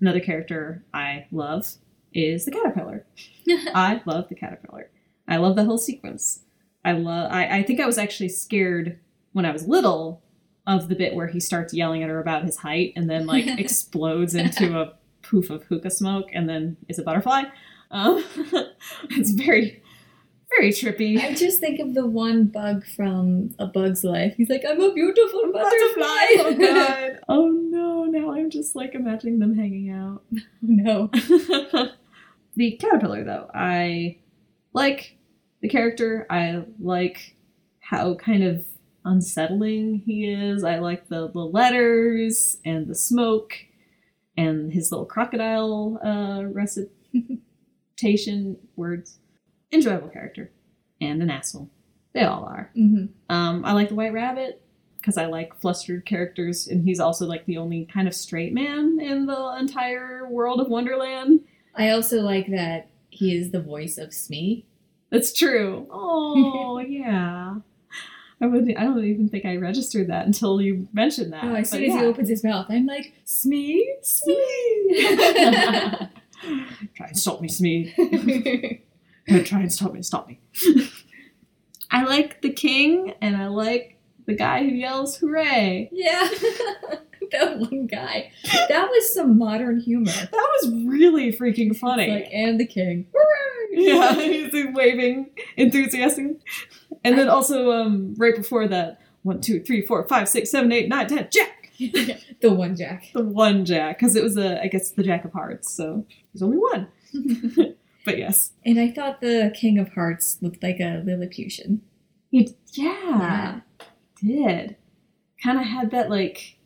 [0.00, 1.70] Another character I love
[2.12, 3.04] is the caterpillar.
[3.74, 4.90] I love the caterpillar.
[5.28, 6.40] I love the whole sequence.
[6.86, 7.32] I love.
[7.32, 8.98] I, I think I was actually scared
[9.32, 10.22] when I was little
[10.66, 13.46] of the bit where he starts yelling at her about his height and then like
[13.58, 17.42] explodes into a poof of hookah smoke and then is a butterfly.
[17.90, 18.24] Um,
[19.10, 19.82] it's very,
[20.56, 21.20] very trippy.
[21.20, 24.34] I just think of the one bug from A Bug's Life.
[24.36, 26.26] He's like, I'm a beautiful butterfly.
[26.38, 27.20] oh god.
[27.28, 28.04] Oh no!
[28.04, 30.22] Now I'm just like imagining them hanging out.
[30.62, 31.10] no.
[32.54, 34.16] the caterpillar though i
[34.72, 35.15] like
[35.66, 36.26] the character.
[36.30, 37.34] I like
[37.80, 38.64] how kind of
[39.04, 40.64] unsettling he is.
[40.64, 43.54] I like the, the letters and the smoke
[44.36, 49.18] and his little crocodile uh, recitation words.
[49.72, 50.50] Enjoyable character
[51.00, 51.70] and an asshole.
[52.12, 52.70] They all are.
[52.74, 54.62] Hmm um, i like the white rabbit
[54.96, 58.98] because i like flustered characters and he's also like the only kind of straight man
[59.00, 61.40] in the entire world of wonderland.
[61.74, 64.66] I also like that he is the voice of Smee.
[65.10, 65.86] That's true.
[65.90, 67.56] Oh yeah.
[68.40, 68.68] I would.
[68.76, 71.44] I don't even think I registered that until you mentioned that.
[71.44, 72.00] Oh, as soon as yeah.
[72.00, 73.96] he opens his mouth, I'm like, Smee?
[74.02, 75.18] Smee.
[76.94, 77.94] try and stop me, Smee.
[79.44, 80.02] Try and stop me.
[80.02, 80.38] Stop me.
[81.90, 86.28] I like the king, and I like the guy who yells "Hooray!" yeah.
[87.32, 88.30] that one guy.
[88.68, 90.12] That was some modern humor.
[90.12, 92.04] That was really freaking funny.
[92.04, 93.06] It's like, and the king.
[93.80, 96.40] Yeah, he's like waving enthusiastic.
[97.04, 100.88] And then also, um, right before that, one, two, three, four, five, six, seven, eight,
[100.88, 101.70] nine, ten, Jack.
[101.78, 103.10] the one Jack.
[103.12, 105.70] The one Jack, because it was a, I guess, the Jack of Hearts.
[105.70, 106.88] So there's only one.
[108.06, 111.82] but yes, And I thought the King of Hearts looked like a Lilliputian.
[112.30, 113.60] he yeah,
[114.22, 114.76] did
[115.42, 116.56] kind of had that like,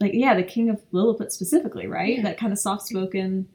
[0.00, 2.16] like yeah, the King of Lilliput specifically, right?
[2.18, 2.22] Yeah.
[2.22, 3.48] That kind of soft spoken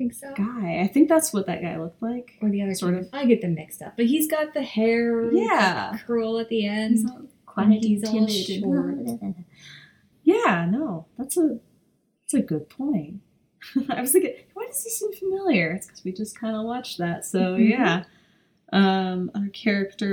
[0.00, 0.32] think so.
[0.34, 0.80] guy.
[0.82, 2.32] I think that's what that guy looked like.
[2.40, 3.08] Or the other Sort of.
[3.12, 3.96] I get them mixed up.
[3.96, 5.98] But he's got the hair Yeah.
[6.06, 6.92] curl at the end.
[6.98, 7.22] He's all
[7.56, 8.96] and he's all short.
[10.22, 11.58] Yeah, no, that's a
[12.22, 13.20] that's a good point.
[13.90, 15.72] I was thinking, why does he seem familiar?
[15.72, 17.24] It's because we just kind of watched that.
[17.24, 17.70] So Mhm.
[17.70, 18.04] yeah,
[18.72, 20.06] um, other characters.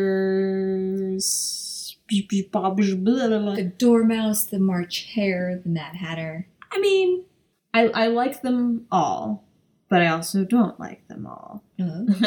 [2.10, 6.48] The Dormouse, the March Hare, the Mad Hatter.
[6.72, 7.26] I mean,
[7.74, 9.44] I I like them all,
[9.90, 11.64] but I also don't like them all.
[11.80, 12.06] Oh.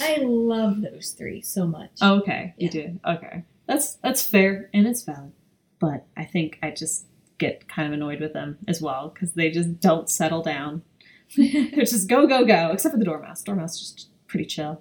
[0.00, 1.90] I love those three so much.
[2.02, 2.70] okay, you Yeah.
[2.72, 3.00] do.
[3.06, 5.32] Okay, that's that's fair and it's valid.
[5.78, 7.06] But I think I just
[7.38, 10.82] get kind of annoyed with them as well because they just don't settle down.
[11.36, 13.42] They're just go, go, go, except for the dormouse.
[13.42, 14.80] Dormouse is just pretty chill.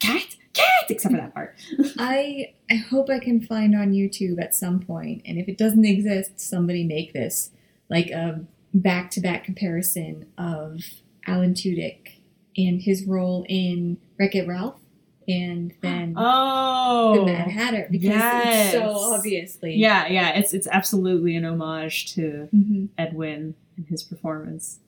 [0.00, 1.56] Cat, cat, except for that part.
[1.98, 5.84] I I hope I can find on YouTube at some point, and if it doesn't
[5.84, 7.50] exist, somebody make this
[7.90, 10.80] like a back to back comparison of
[11.26, 12.20] Alan Tudyk
[12.56, 14.80] and his role in Wreck It Ralph,
[15.28, 18.74] and then Oh, the Mad Hatter because yes.
[18.74, 20.30] it's so obviously yeah, yeah.
[20.38, 22.88] It's it's absolutely an homage to Mhm.
[22.98, 24.80] Ed Wynn and his performance.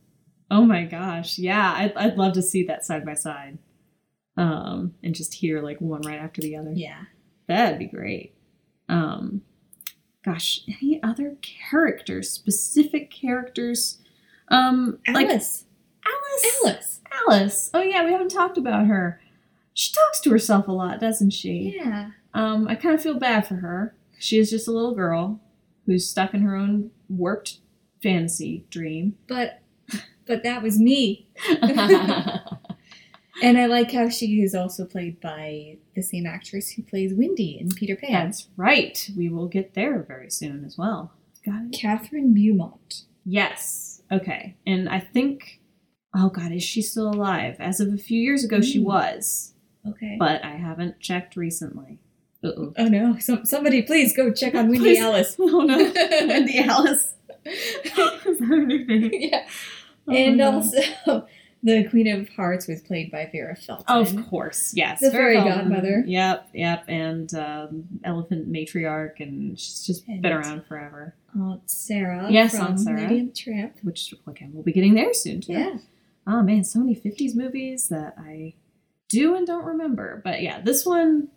[0.50, 3.58] Oh my gosh, yeah, I'd I'd love to see that side by side,
[4.36, 6.72] um, and just hear like one right after the other.
[6.72, 7.04] yeah.
[7.48, 8.34] That'd be great.
[8.88, 9.42] Um,
[10.24, 11.36] gosh, any other
[11.70, 13.98] characters, specific characters?
[14.48, 15.28] Um, like
[16.06, 17.00] Alice, Alice.
[17.28, 17.70] Alice.
[17.74, 19.20] Oh yeah, we haven't talked about her.
[19.74, 21.74] She talks to herself a lot, doesn't she?
[21.76, 22.10] yeah.
[22.34, 23.94] Um, I kind of feel bad for her.
[24.18, 25.40] She is just a little girl
[25.86, 27.58] who's stuck in her own warped
[28.02, 29.16] fantasy dream.
[29.26, 29.60] But
[30.26, 31.26] but that was me,
[33.42, 37.58] and I like how she is also played by the same actress who plays Wendy
[37.58, 39.10] in Peter Pan, That's right.
[39.16, 41.12] We will get there very soon as well.
[41.44, 41.72] Got it.
[41.72, 43.02] Kathryn Beaumont.
[43.24, 44.02] Yes.
[44.12, 44.54] Okay.
[44.66, 45.60] And I think,
[46.14, 47.56] oh God, is she still alive?
[47.58, 48.84] As of a few years ago, she Mm.
[48.84, 49.52] was,
[49.88, 50.16] Okay.
[50.18, 51.98] but I haven't checked recently.
[52.44, 52.72] Uh-oh.
[52.76, 53.16] Oh no!
[53.18, 55.00] Some, somebody, please go check on Wendy Please.
[55.00, 55.36] Alice.
[55.38, 55.76] Oh no,
[56.26, 57.14] Wendy Alice.
[57.44, 59.10] Is that her new name?
[59.14, 59.46] yeah,
[60.08, 60.52] Oh, and no.
[60.54, 60.80] also
[61.62, 63.84] the Queen of Hearts was played by Verna Felton.
[63.86, 64.98] Of course, yes.
[65.00, 65.58] The fairy Feldman.
[65.58, 66.02] godmother.
[66.06, 66.84] Yep, yep.
[66.88, 71.14] And um, Elephant Matriarch, and she's just And- been around forever.
[71.38, 72.26] Aunt Sarah.
[72.30, 73.02] Yes, from Aunt Sarah.
[73.02, 73.74] Lady and Tramp.
[73.82, 75.52] Which, again, we'll be getting there soon, too.
[75.52, 75.78] Yeah.
[76.26, 78.54] Oh man, so many 50s movies that I
[79.08, 80.20] do and don't remember.
[80.24, 81.28] But yeah, this one,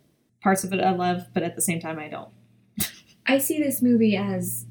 [0.42, 2.30] parts of it I love, but at the same time I don't.
[3.28, 4.66] I see this movie as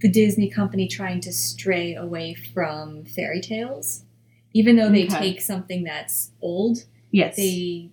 [0.00, 4.04] the Disney company trying to stray away from fairy tales
[4.52, 5.18] Even though they Okay.
[5.18, 7.36] take something that's old, Yes.
[7.36, 7.90] they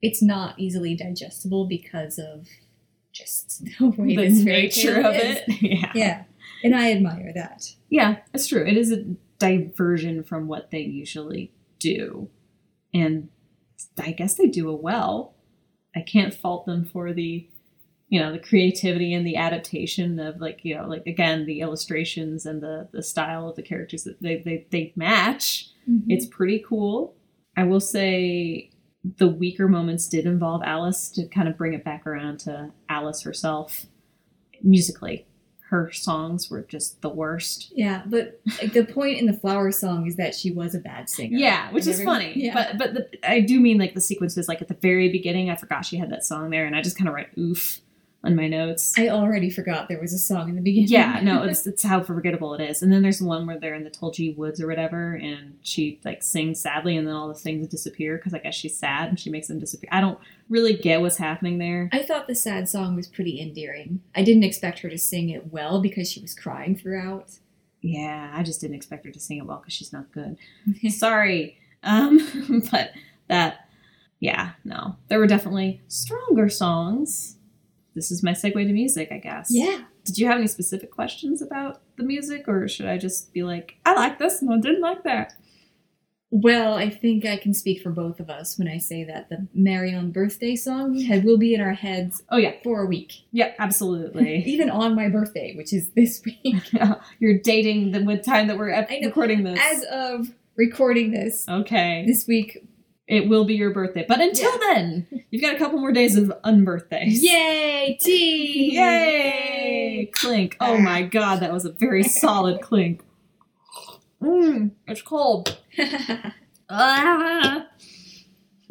[0.00, 2.46] it's not easily digestible because of
[3.12, 5.38] just the way the this nature of is.
[5.48, 5.62] it.
[5.62, 5.92] Yeah.
[5.94, 6.22] Yeah,
[6.62, 7.74] and I admire that.
[7.90, 8.64] Yeah, that's true.
[8.64, 9.04] It is a
[9.38, 12.28] diversion from what they usually do.
[12.92, 13.28] And
[13.98, 15.34] I guess they do it well.
[15.94, 17.48] I can't fault them for the
[18.10, 22.46] you know, the creativity and the adaptation of like, you know, like again, the illustrations
[22.46, 25.68] and the the style of the characters that they they, they match.
[25.88, 26.10] Mm-hmm.
[26.10, 27.14] It's pretty cool.
[27.56, 28.70] I will say
[29.16, 33.22] the weaker moments did involve Alice to kind of bring it back around to Alice
[33.22, 33.86] herself
[34.62, 35.26] musically.
[35.68, 37.72] Her songs were just the worst.
[37.74, 41.10] yeah, but like, the point in the flower song is that she was a bad
[41.10, 41.36] singer.
[41.36, 42.32] Yeah, which is funny.
[42.36, 42.54] Yeah.
[42.54, 45.50] But but the, I do mean like the sequences like at the very beginning.
[45.50, 47.80] I forgot she had that song there, and I just kind of write oof
[48.24, 48.98] on my notes.
[48.98, 50.88] I already forgot there was a song in the beginning.
[50.88, 52.82] yeah, no, it's it's how forgettable it is.
[52.82, 56.22] And then there's one where they're in the Tulgey Woods or whatever, and she like
[56.22, 59.30] sings sadly, and then all the things disappear because I guess she's sad and she
[59.30, 59.88] makes them disappear.
[59.92, 61.88] I don't really get what's happening there.
[61.92, 64.00] I thought the sad song was pretty endearing.
[64.14, 67.38] I didn't expect her to sing it well because she was crying throughout.
[67.80, 70.36] Yeah, I just didn't expect her to sing it well because she's not good.
[70.90, 72.90] Sorry, um, but
[73.28, 73.68] that,
[74.18, 77.36] yeah, no, there were definitely stronger songs.
[77.98, 79.48] This is my segue to music, I guess.
[79.50, 79.80] yeah.
[80.04, 83.74] Did you have any specific questions about the music, or should I just be like,
[83.84, 85.34] I like this and I didn't like that?
[86.30, 89.48] Well, I think I can speak for both of us when I say that the
[89.54, 93.12] merry unbirthday song had, will be in our heads Oh yeah, for a week.
[93.32, 94.42] yeah, absolutely.
[94.46, 96.62] Even on my birthday, which is this week.
[97.18, 99.58] You're dating the with time that we're ep- recording this.
[99.60, 102.58] As of recording this, okay, this week,
[103.08, 104.58] it will be your birthday, but until Yeah.
[104.74, 107.20] then, you've got a couple more days of unbirthdays.
[107.22, 108.76] yay, tea!
[108.76, 110.10] Yay!
[110.12, 110.56] Clink.
[110.60, 113.02] Oh my god, that was a very solid clink.
[114.22, 115.58] Mmm, it's cold.
[116.70, 117.66] Ah!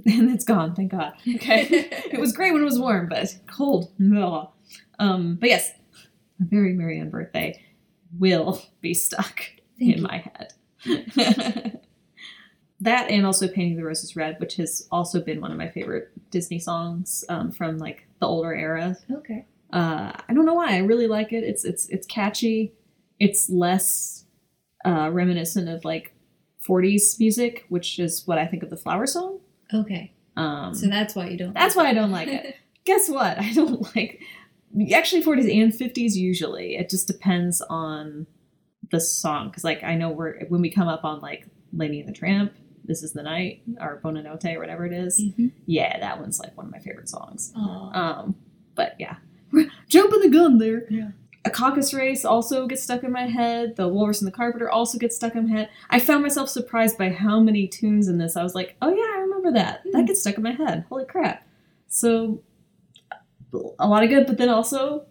[0.05, 1.15] And it's gone, thank God.
[1.35, 1.67] Okay.
[2.13, 3.91] it was great when it was warm, but it's cold.
[4.15, 4.47] Ugh.
[4.99, 5.69] Um, but yes,
[6.39, 7.55] a very merry unbirthday
[8.17, 9.41] will be stuck
[9.77, 10.01] Thank in you.
[10.03, 10.23] my
[10.85, 11.81] head.
[12.81, 16.09] That and also Painting the Roses Red, which has also been one of my favorite
[16.31, 18.95] Disney songs um, from like the older era.
[19.11, 19.45] Okay.
[19.73, 20.75] Uh, I don't know why.
[20.75, 21.43] I really like it.
[21.43, 22.73] It's it's it's catchy.
[23.19, 24.25] It's less
[24.85, 26.13] uh, reminiscent of like
[26.67, 29.39] 40s music, which is what I think of the Flower Song.
[29.73, 30.13] Okay.
[30.35, 31.53] Um, So that's why you don't.
[31.53, 32.55] that's why I don't like it.
[32.85, 33.39] Guess what?
[33.39, 34.21] I don't like
[34.93, 36.75] actually 40s and 50s usually.
[36.75, 38.27] It just depends on
[38.91, 42.07] the song because like I know we're when we come up on like Lady and
[42.07, 42.53] the Tramp,
[42.87, 45.21] This Is the Night, or Bonanote or whatever it is.
[45.21, 45.51] Mhm.
[45.65, 47.51] Yeah, that one's like one of my favorite songs.
[47.55, 47.91] Aw.
[48.21, 48.35] Um,
[48.75, 49.17] but yeah,
[49.87, 50.85] jumping the gun there.
[50.89, 51.09] Yeah.
[51.45, 53.75] A caucus race also gets stuck in my head.
[53.77, 55.69] The Walrus and the Carpenter also gets stuck in my head.
[55.89, 58.35] I found myself surprised by how many tunes in this.
[58.35, 59.81] I was like, oh yeah, I remember that.
[59.83, 59.91] Hmm.
[59.91, 60.85] That gets stuck in my head.
[60.89, 61.47] Holy crap.
[61.87, 62.41] So
[63.79, 65.05] a lot of good, but then also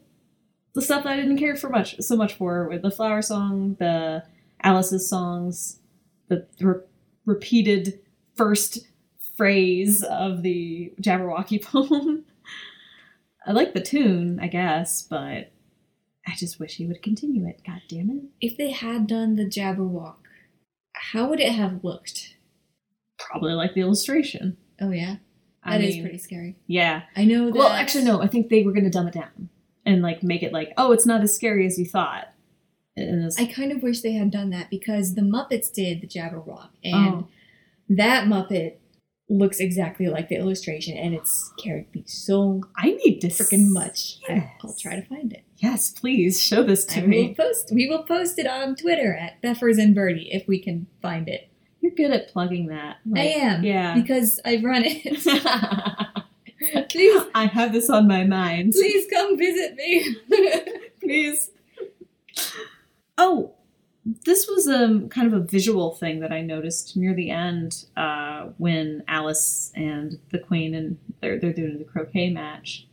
[0.75, 3.77] the stuff that I didn't care for much so much for with the flower song,
[3.79, 4.23] the
[4.63, 5.81] Alice's songs,
[6.29, 6.81] the re-
[7.27, 8.01] repeated
[8.35, 8.87] first
[9.37, 12.25] phrase of the Jabberwocky poem.
[13.47, 15.53] I like the tune, I guess, but
[16.27, 17.61] I just wish he would continue it.
[17.65, 18.25] God damn it.
[18.41, 20.17] If they had done the Jabberwock,
[20.95, 22.35] how would it have looked?
[23.19, 24.57] Probably like the illustration.
[24.81, 25.17] Oh yeah,
[25.63, 26.57] I that is mean, pretty scary.
[26.67, 27.03] Yeah.
[27.17, 27.57] I know that.
[27.57, 28.23] Well, actually, no.
[28.23, 29.49] I think they were going to dumb it down
[29.85, 32.29] and like make it like, oh, it's not as scary as you thought.
[32.99, 37.15] I kind of wish they had done that because the Muppets did the Jabberwock, and
[37.15, 37.29] Oh.
[37.91, 38.75] that Muppet
[39.29, 44.19] looks exactly like the illustration, and it scared me so I need to freaking much.
[44.29, 44.49] I, Yes.
[44.65, 45.43] I'll try to find it.
[45.59, 47.35] Yes, please show this to I will me.
[47.35, 47.71] post.
[47.73, 51.49] We will post it on Twitter at Beffers and Birdie if we can find it.
[51.81, 52.97] You're good at plugging that.
[53.15, 53.95] I am Yeah.
[53.95, 55.03] because I've run it.
[56.91, 58.73] please, I have this on my mind.
[58.73, 60.17] please come visit me.
[61.01, 61.51] please.
[63.19, 63.55] Oh,
[64.25, 68.51] this was um kind of a visual thing that I noticed near the end uh,
[68.59, 72.87] when Alice and the Queen and they're they're doing the croquet match.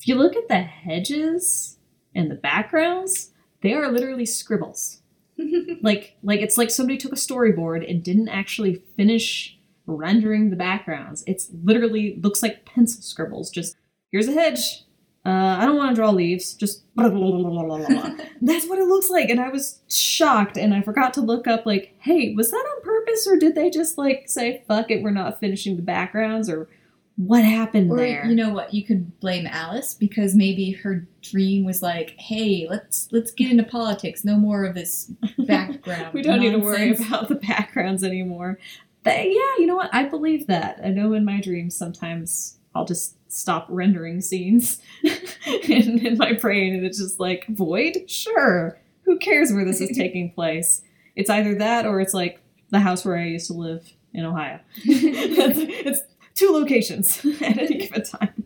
[0.00, 1.78] If you look at the hedges
[2.14, 3.30] and the backgrounds,
[3.62, 5.02] they are literally scribbles.
[5.82, 11.22] like like it's like somebody took a storyboard and didn't actually finish rendering the backgrounds.
[11.26, 13.50] It's literally looks like pencil scribbles.
[13.50, 13.76] Just
[14.10, 14.84] here's a hedge.
[15.26, 16.54] Uh, I don't want to draw leaves.
[16.54, 20.56] Just blah, blah, blah, that's what it looks like, and I was shocked.
[20.56, 23.68] And I forgot to look up like, hey, was that on purpose, or did they
[23.70, 26.68] just like say, "Fuck it, we're not finishing the backgrounds," or
[27.16, 28.24] what happened Or there?
[28.26, 28.72] you know what?
[28.72, 33.64] You could blame Alice because maybe her dream was like, "Hey, let's let's get into
[33.64, 34.24] politics.
[34.24, 36.14] No more of this background.
[36.14, 38.58] we don't need to worry about the backgrounds anymore.
[39.02, 39.90] But yeah, you know what?
[39.92, 40.80] I believe that.
[40.84, 46.74] I know in my dreams sometimes I'll just stop rendering scenes in, in my brain
[46.74, 48.08] and it's just like void.
[48.10, 50.82] Sure, who cares where this is taking place?
[51.14, 54.60] It's either that or it's like the house where I used to live in Ohio.
[54.84, 55.58] it's,
[55.88, 56.00] it's
[56.34, 58.44] two locations at any given time.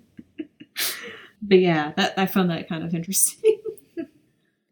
[1.43, 3.61] But yeah, that I found that kind of interesting.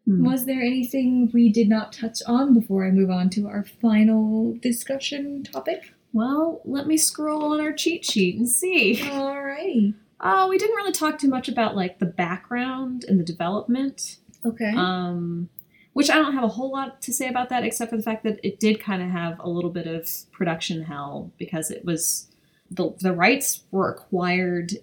[0.05, 0.25] Hmm.
[0.25, 4.55] Was there anything we did not touch on before I move on to our final
[4.61, 5.93] discussion topic?
[6.13, 8.97] Well, let me scroll on our cheat sheet and see.
[8.97, 9.93] Alrighty.
[10.21, 14.17] Oh, we didn't really talk too much about like the background and the development.
[14.45, 14.73] Okay.
[14.75, 15.49] Um,
[15.93, 18.23] which I don't have a whole lot to say about that, except for the fact
[18.23, 22.27] that it did kind of have a little bit of production hell because it was
[22.69, 24.73] the the rights were acquired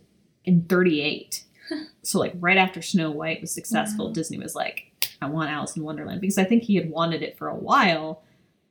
[0.45, 1.45] in '38.
[2.03, 4.13] so like right after Snow White was successful, Wow.
[4.13, 7.39] Disney was like, "I want Alice in Wonderland," because I think he had wanted it
[7.39, 8.23] for a while,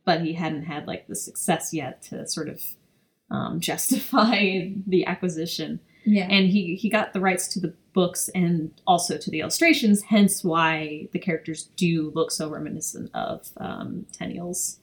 [0.04, 2.62] but he hadn't had like the success yet to sort of
[3.32, 6.28] um, justify the acquisition yeah.
[6.30, 10.44] and he he got the rights to the books and also to the illustrations hence
[10.44, 14.80] why the characters do look so reminiscent of um, Tenniel's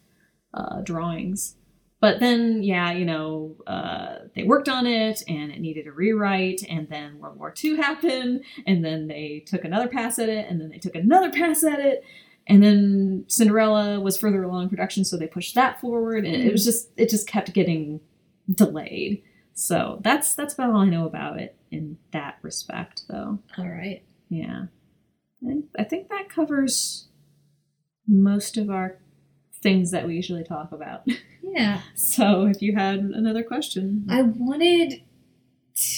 [0.54, 1.56] uh, drawings.
[2.00, 6.62] But then yeah you know uh, they worked on it and it needed a rewrite
[6.68, 10.60] and then world war ii happened and then they took another pass at it and
[10.60, 12.04] then they took another pass at it.
[12.48, 16.64] And then cinderella was further along production so they pushed that forward and it was
[16.64, 18.00] just it just kept getting
[18.50, 19.22] delayed
[19.54, 23.38] so that's that's about all I know about it in that respect, though.
[23.58, 24.02] All right.
[24.28, 24.64] Yeah,
[25.46, 27.08] I, I think that covers
[28.08, 28.98] most of our
[29.62, 31.02] things that we usually talk about.
[31.44, 31.82] Yeah.
[31.94, 35.02] So if you had another question, I wanted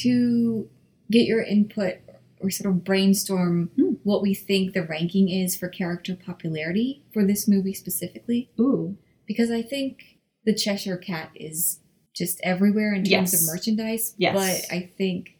[0.02, 0.68] to
[1.12, 1.96] get your input
[2.40, 3.92] or sort of brainstorm Hmm.
[4.02, 8.50] what we think the ranking is for character popularity for this movie specifically.
[8.58, 8.96] ooh,
[9.26, 11.78] Because I think the Cheshire Cat is
[12.14, 13.42] just everywhere in terms Yes.
[13.42, 14.14] of merchandise.
[14.18, 14.34] Yes.
[14.34, 15.36] But I think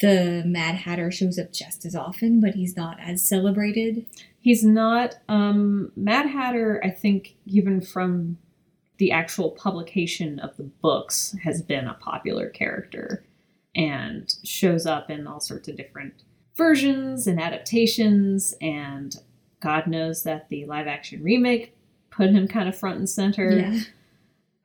[0.00, 4.06] the Mad Hatter shows up just as often, but he's not as celebrated.
[4.40, 6.80] he's not um, Mad Hatter.
[6.84, 8.38] I think even from
[8.98, 13.24] the actual publication of the books has been a popular character
[13.76, 16.14] and shows up in all sorts of different
[16.56, 19.16] versions and adaptations and
[19.60, 21.74] god knows that the live action remake
[22.10, 23.80] put him kind of front and center Yeah.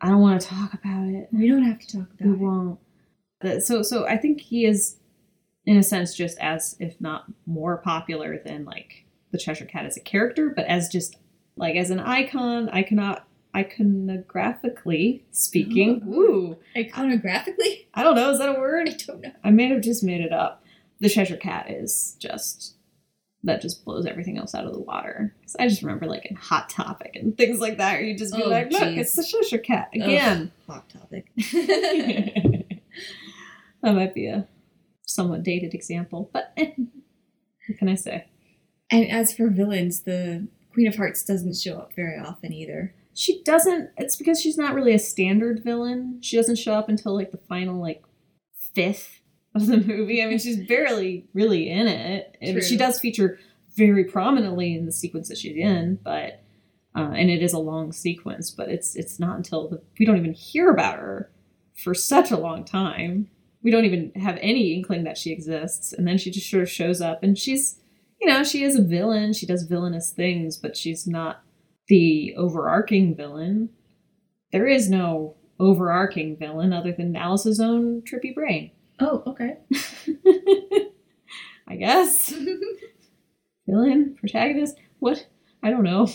[0.02, 2.40] I don't want to talk about it We don't have to talk we about it.
[2.40, 2.80] We won't
[3.42, 4.98] But- so so i think he is
[5.66, 9.98] in a sense just as if not more popular than like the cheshire cat as
[9.98, 11.18] a character but as just
[11.58, 13.18] like as an icon icon
[13.56, 16.14] iconographically speaking Ooh.
[16.22, 17.88] ooh Iconographically?
[17.94, 19.32] i don't know is that a word I don't know.
[19.44, 20.64] I may have just made it up.
[21.00, 22.76] The Cheshire Cat is just
[23.48, 25.36] that just blows everything else out of the water.
[25.42, 28.36] 'Cause I just remember like in Hot Topic and things like that, where you just
[28.36, 28.98] be Oh, like, "Look, jeez.
[29.00, 31.32] it's the Cheshire Cat again." Hot topic.
[33.82, 34.48] that might be a
[35.06, 38.26] somewhat dated example, but eh, what can I say?
[38.90, 42.94] and as for villains, the Queen of Hearts doesn't show up very often either.
[43.14, 43.90] She doesn't.
[43.98, 46.20] It's because she's not really a standard villain.
[46.22, 48.04] She doesn't show up until like the final like
[48.74, 49.20] fifth
[49.62, 50.24] of the movie.
[50.24, 52.38] I mean, she's barely really in it.
[52.42, 52.62] And True.
[52.62, 53.40] she does feature
[53.76, 56.42] very prominently in the sequence that she's in, but
[56.96, 58.50] uh, and it is a long sequence.
[58.50, 61.32] But it's it's not until the, we don't even hear about her
[61.76, 63.30] for such a long time.
[63.62, 66.70] We don't even have any inkling that she exists, and then she just sort of
[66.70, 67.80] shows up, and she's
[68.20, 69.34] you know she is a villain.
[69.34, 71.44] She does villainous things, but she's not
[71.88, 73.70] the overarching villain.
[74.52, 78.72] There is no overarching villain other than Alice's own trippy brain.
[79.00, 79.58] Oh, okay.
[81.68, 82.34] I guess.
[83.68, 85.28] villain, protagonist, what?
[85.62, 86.08] I don't know.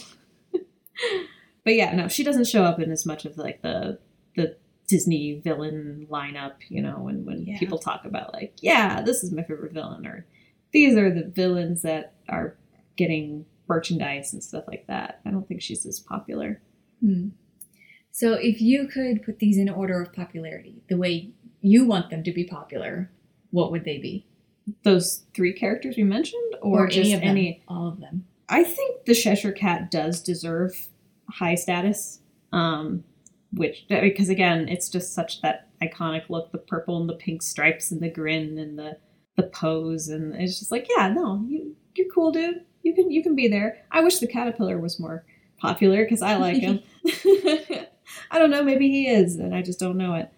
[1.65, 3.99] but yeah, no, she doesn't show up in as much of like the
[4.37, 4.57] the
[4.89, 7.59] Disney villain lineup, you know, when when Yeah.
[7.59, 10.27] people talk about like, yeah, this is my favorite villain or
[10.73, 12.57] these are the villains that are
[12.97, 15.21] getting merchandise and stuff like that.
[15.27, 16.61] I don't think she's as popular.
[17.01, 17.29] Hmm.
[18.11, 21.31] So if you could put these in order of popularity, the way
[21.63, 23.11] you want them to be popular,
[23.51, 24.27] what would they be?
[24.83, 28.27] Those three characters we mentioned, or, just any of any All of them.
[28.49, 30.89] I think the Cheshire Cat does deserve
[31.31, 32.21] high status.
[32.53, 33.05] Um,
[33.53, 37.91] which because again, it's just such that iconic look, the purple and the pink stripes
[37.91, 38.99] and the grin and the
[39.37, 42.63] the pose and it's just like, yeah, no, you you're cool, dude.
[42.83, 43.85] You can you can be there.
[43.91, 45.25] I wish the caterpillar was more
[45.59, 46.83] popular because I like him.
[48.31, 50.31] I don't know, maybe he is, and I just don't know it.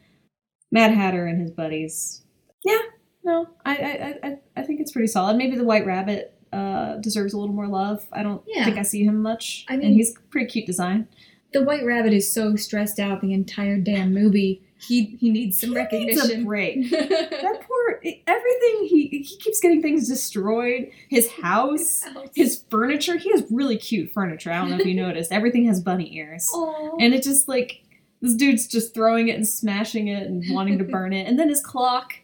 [0.75, 2.23] Mad Hatter and his buddies
[2.65, 2.79] Yeah,
[3.25, 5.37] No, I I, I, I think it's pretty solid.
[5.39, 8.05] Maybe the White Rabbit uh, deserves a little more love.
[8.13, 8.65] I don't Yeah.
[8.67, 9.65] think I see him much.
[9.69, 11.09] I and mean- he's pretty cute design.
[11.53, 14.61] The White Rabbit is so stressed out the entire damn movie.
[14.81, 16.45] He he needs some He needs a recognition.
[16.45, 16.91] break.
[16.91, 20.91] that poor everything he he keeps getting things destroyed.
[21.09, 22.03] His house,
[22.35, 23.17] his furniture.
[23.17, 24.51] He has really cute furniture.
[24.51, 25.31] I don't know if you noticed.
[25.31, 26.51] Everything has bunny ears.
[26.53, 26.97] Aw.
[27.01, 27.84] And it just like
[28.25, 31.29] this dude's just throwing it and smashing it and wanting to burn it.
[31.29, 32.15] And then his clock,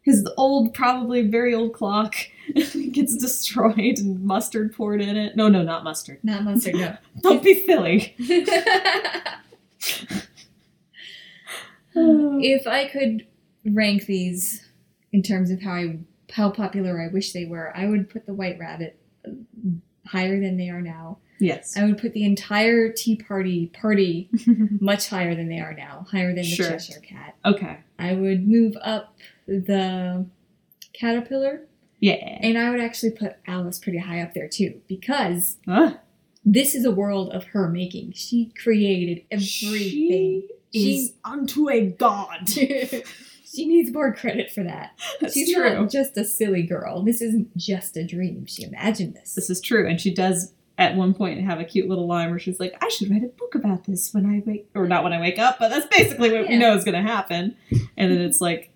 [0.00, 2.14] his old, probably very old clock,
[2.54, 5.36] gets destroyed and mustard poured in it.
[5.36, 6.20] No, no, not mustard.
[6.22, 6.96] Not mustard, no.
[7.20, 8.16] Don't be silly.
[11.94, 13.26] if I could
[13.66, 14.66] rank these
[15.12, 15.98] in terms of how I
[16.32, 18.98] how popular I wish they were, I would put the White Rabbit
[19.28, 19.32] uh,
[20.06, 21.18] higher than they are now.
[21.42, 21.76] Yes.
[21.76, 24.28] I would put the entire Tea Party party
[24.80, 26.70] much higher than they are now, higher than the Sure.
[26.70, 27.36] Cheshire Cat.
[27.44, 27.78] okay.
[27.98, 29.14] I would move up
[29.46, 30.24] the
[30.92, 31.62] caterpillar,
[32.00, 32.14] Yeah.
[32.14, 35.56] and I would actually put Alice pretty high up there too, because
[36.44, 38.12] this is a world of her making.
[38.12, 40.48] She created everything.
[40.72, 42.48] She is unto a god.
[42.48, 44.98] she needs more credit for that.
[45.20, 45.74] That's She's true.
[45.74, 47.02] not just a silly girl.
[47.04, 48.46] This isn't just a dream.
[48.46, 49.34] She imagined this.
[49.34, 49.86] This is true.
[49.88, 52.88] And she does at one point have a cute little line where she's like, I
[52.88, 55.58] should write a book about this when I wake or not when I wake up,
[55.58, 57.56] but that's basically what we know is gonna happen.
[57.96, 58.70] And then it's like,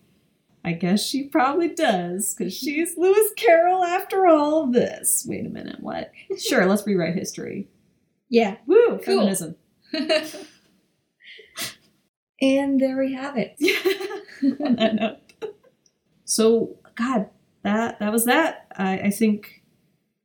[0.65, 5.25] I guess she probably does, because she's Lewis Carroll after all this.
[5.29, 6.11] Wait a minute, what?
[6.39, 7.69] Sure, let's rewrite history.
[8.29, 8.57] yeah.
[8.67, 9.21] Woo, Cool.
[9.21, 9.55] feminism.
[12.41, 13.57] and there we have it.
[14.61, 15.19] On that note.
[16.25, 17.31] So, God,
[17.63, 18.67] that that was that.
[18.77, 19.63] I, I think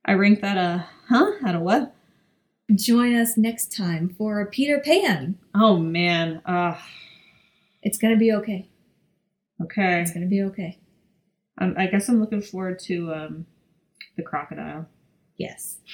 [0.06, 1.32] I ranked that a huh?
[1.46, 1.94] Out of what?
[2.74, 5.38] Join us next time for Peter Pan.
[5.54, 6.42] Oh man.
[6.46, 6.78] Uh
[7.84, 8.70] It's gonna be okay.
[9.64, 10.02] okay.
[10.02, 10.80] It's gonna be okay.
[11.58, 13.46] Um, I guess I'm looking forward to um,
[14.18, 14.88] the crocodile.
[15.38, 15.78] Yes.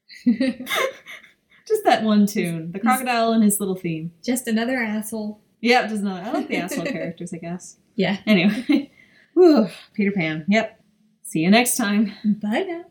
[0.26, 4.12] Just that one tune, the crocodile and his little theme.
[4.24, 5.40] Just another asshole.
[5.60, 6.22] Yeah, does not.
[6.22, 7.76] I like the asshole characters, I guess.
[7.94, 8.18] Yeah.
[8.26, 8.90] Anyway,
[9.34, 10.44] Whew, Peter Pan.
[10.48, 10.80] Yep.
[11.22, 12.12] See you next time.
[12.24, 12.84] Bye now.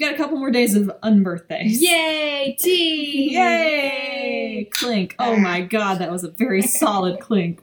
[0.00, 1.78] You've got a couple more days of unbirthdays.
[1.78, 2.56] Yay!
[2.58, 3.34] Tea!
[3.34, 4.66] Yay!
[4.70, 5.14] Clink.
[5.18, 7.60] Oh my god, that was a very solid clink.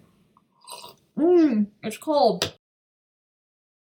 [1.17, 2.53] Mmm, it's cold.